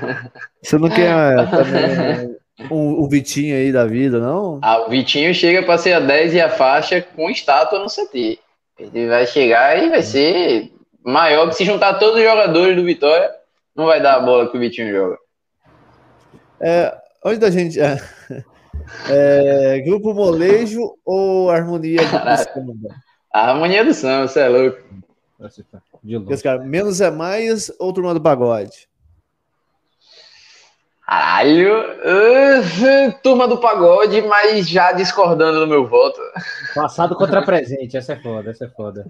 [0.63, 2.37] Você não quer é, também,
[2.69, 4.61] o, o, Vitinho aí da vida, não?
[4.61, 8.39] Ah, o Vitinho chega para ser a 10 e a faixa com estátua no CT.
[8.79, 10.71] Ele vai chegar e vai ser
[11.03, 13.29] maior que se juntar todos os jogadores do Vitória,
[13.75, 15.17] não vai dar a bola que o Vitinho joga.
[16.61, 17.77] É, onde da gente.
[17.77, 17.97] É,
[19.09, 22.95] é, grupo Molejo ou Harmonia do Samba?
[23.33, 24.79] A Harmonia do Samba, você é louco.
[26.29, 28.89] Esse cara, menos é mais ou Turma do Pagode?
[31.09, 36.21] Caralho, uh, turma do pagode, mas já discordando do meu voto.
[36.75, 39.09] Passado contra presente, essa é foda, essa é foda.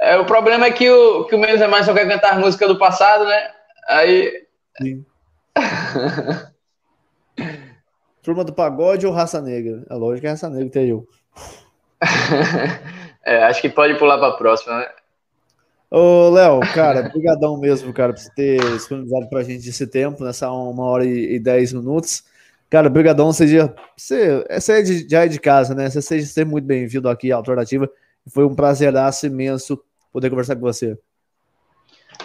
[0.00, 2.66] É, o problema é que o, que o Menos é Mais só quer cantar música
[2.66, 3.50] do passado, né?
[3.88, 4.44] Aí.
[4.82, 5.04] Sim.
[8.22, 9.84] Turma do Pagode ou Raça Negra?
[9.88, 11.08] É lógico que é Raça Negra, tem eu.
[13.24, 14.86] é, acho que pode pular para a próxima, né?
[15.90, 20.50] Ô, Léo, cara, brigadão mesmo, cara, por você ter disponibilizado pra gente esse tempo, nessa
[20.50, 22.22] uma hora e, dez minutos.
[22.68, 25.90] Cara, brigadão, seja, você, você é de, já é de casa, né?
[25.90, 27.90] Você seja sempre muito bem-vindo aqui à Alternativa.
[28.32, 29.82] Foi um prazeraço imenso
[30.12, 30.96] poder conversar com você.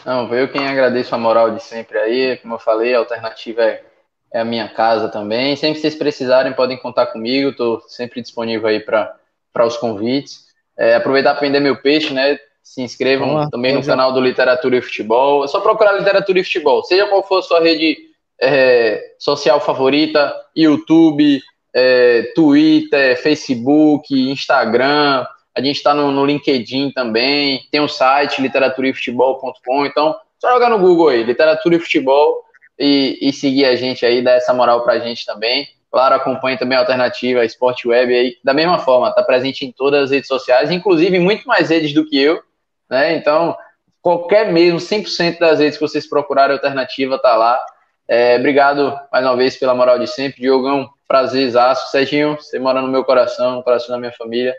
[0.05, 2.37] Não, eu quem agradeço a moral de sempre aí.
[2.37, 3.83] Como eu falei, a Alternativa é
[4.33, 5.55] é a minha casa também.
[5.55, 9.17] Sempre que vocês precisarem, podem contar comigo, estou sempre disponível aí para
[9.65, 10.45] os convites.
[10.77, 12.37] É, aproveitar para vender meu peixe, né?
[12.61, 13.93] Se inscrevam também no já.
[13.93, 15.45] canal do Literatura e Futebol.
[15.45, 17.97] É só procurar Literatura e Futebol, seja qual for a sua rede
[18.41, 21.41] é, social favorita, YouTube,
[21.73, 25.25] é, Twitter, Facebook, Instagram.
[25.55, 27.61] A gente está no, no, LinkedIn também.
[27.71, 29.85] Tem o um site literaturafutebol.com.
[29.85, 32.43] Então, só jogar no Google aí, Literatura e Futebol
[32.79, 35.67] e, e seguir a gente aí, dar essa moral pra gente também.
[35.91, 39.71] Claro, acompanhe também a Alternativa, a Sport Web aí, da mesma forma, está presente em
[39.71, 42.41] todas as redes sociais, inclusive muito mais redes do que eu,
[42.89, 43.15] né?
[43.15, 43.55] Então,
[44.01, 47.59] qualquer mesmo, 100% das redes que vocês procurarem Alternativa tá lá.
[48.07, 50.41] É, obrigado mais uma vez pela moral de sempre.
[50.41, 51.89] Diogão, prazerzaço.
[51.91, 54.55] Serginho, você mora no meu coração, no coração da minha família.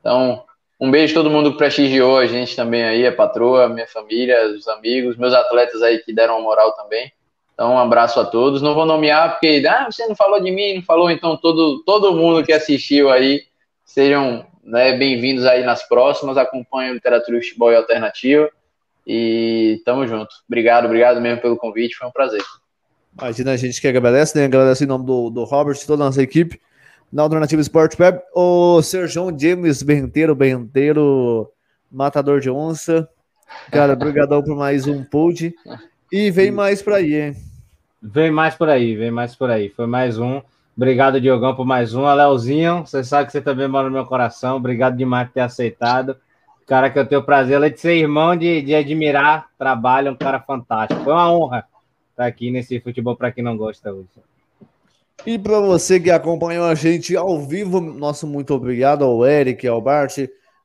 [0.00, 0.44] Então,
[0.80, 4.46] um beijo a todo mundo que prestigiou a gente também aí, a patroa, minha família,
[4.48, 7.12] os amigos, meus atletas aí que deram moral também.
[7.56, 8.60] Então, um abraço a todos.
[8.60, 12.14] Não vou nomear porque, ah, você não falou de mim, não falou, então todo, todo
[12.14, 13.44] mundo que assistiu aí,
[13.82, 18.50] sejam né, bem-vindos aí nas próximas, acompanhem Literatura e Futebol e Alternativa.
[19.06, 20.28] E tamo junto.
[20.46, 22.42] Obrigado, obrigado mesmo pelo convite, foi um prazer.
[23.18, 24.44] Imagina a gente que agradece, né?
[24.44, 26.60] Agradece em nome do, do Robert e toda a nossa equipe
[27.10, 28.20] na Alternativa Sport Web.
[28.34, 31.50] O Sérgio James Benteiro, Benteiro,
[31.90, 33.08] matador de onça.
[33.70, 35.54] Cara, obrigadão por mais um pod.
[36.10, 37.36] E vem mais por aí, hein?
[38.00, 39.68] Vem mais por aí, vem mais por aí.
[39.70, 40.40] Foi mais um.
[40.76, 42.06] Obrigado, Diogão, por mais um.
[42.06, 44.56] A Leozinho, você sabe que você também mora no meu coração.
[44.56, 46.16] Obrigado demais por ter aceitado.
[46.66, 50.40] Cara, que eu tenho o prazer de ser irmão, de, de admirar trabalho, um cara
[50.40, 51.02] fantástico.
[51.02, 51.64] Foi uma honra
[52.10, 54.08] estar aqui nesse futebol para quem não gosta hoje.
[55.24, 59.80] E para você que acompanhou a gente ao vivo, nosso muito obrigado ao Eric, ao
[59.80, 60.18] Bart,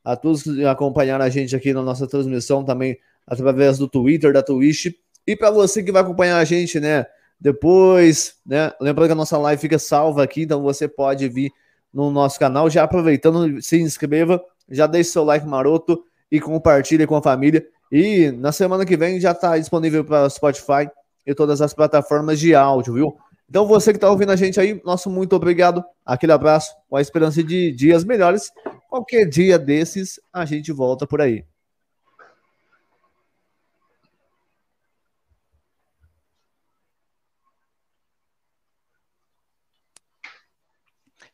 [0.04, 4.44] a todos que acompanharam a gente aqui na nossa transmissão também através do Twitter, da
[4.44, 4.94] Twitch.
[5.26, 7.06] E para você que vai acompanhar a gente, né,
[7.40, 11.52] depois, né, lembrando que a nossa live fica salva aqui, então você pode vir
[11.94, 17.16] no nosso canal, já aproveitando, se inscreva, já deixe seu like maroto e compartilhe com
[17.16, 17.66] a família.
[17.92, 20.90] E na semana que vem já está disponível para Spotify
[21.26, 23.18] e todas as plataformas de áudio, viu?
[23.50, 25.84] Então, você que está ouvindo a gente aí, nosso muito obrigado.
[26.06, 28.50] Aquele abraço, com a esperança de dias melhores.
[28.90, 31.44] Qualquer dia desses, a gente volta por aí.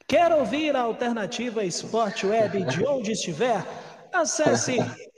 [0.07, 3.61] Quer ouvir a alternativa Esporte Web de onde estiver?
[4.13, 4.77] Acesse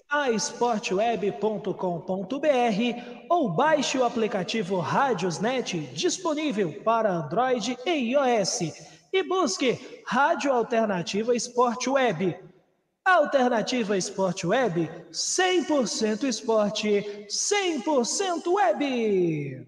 [0.09, 1.75] aesportweb.com.br
[3.29, 8.61] ou baixe o aplicativo Rádiosnet disponível para Android e iOS
[9.13, 12.35] e busque Rádio Alternativa Esporte Web.
[13.05, 19.67] Alternativa Esporte Web, 100% esporte, 100% web.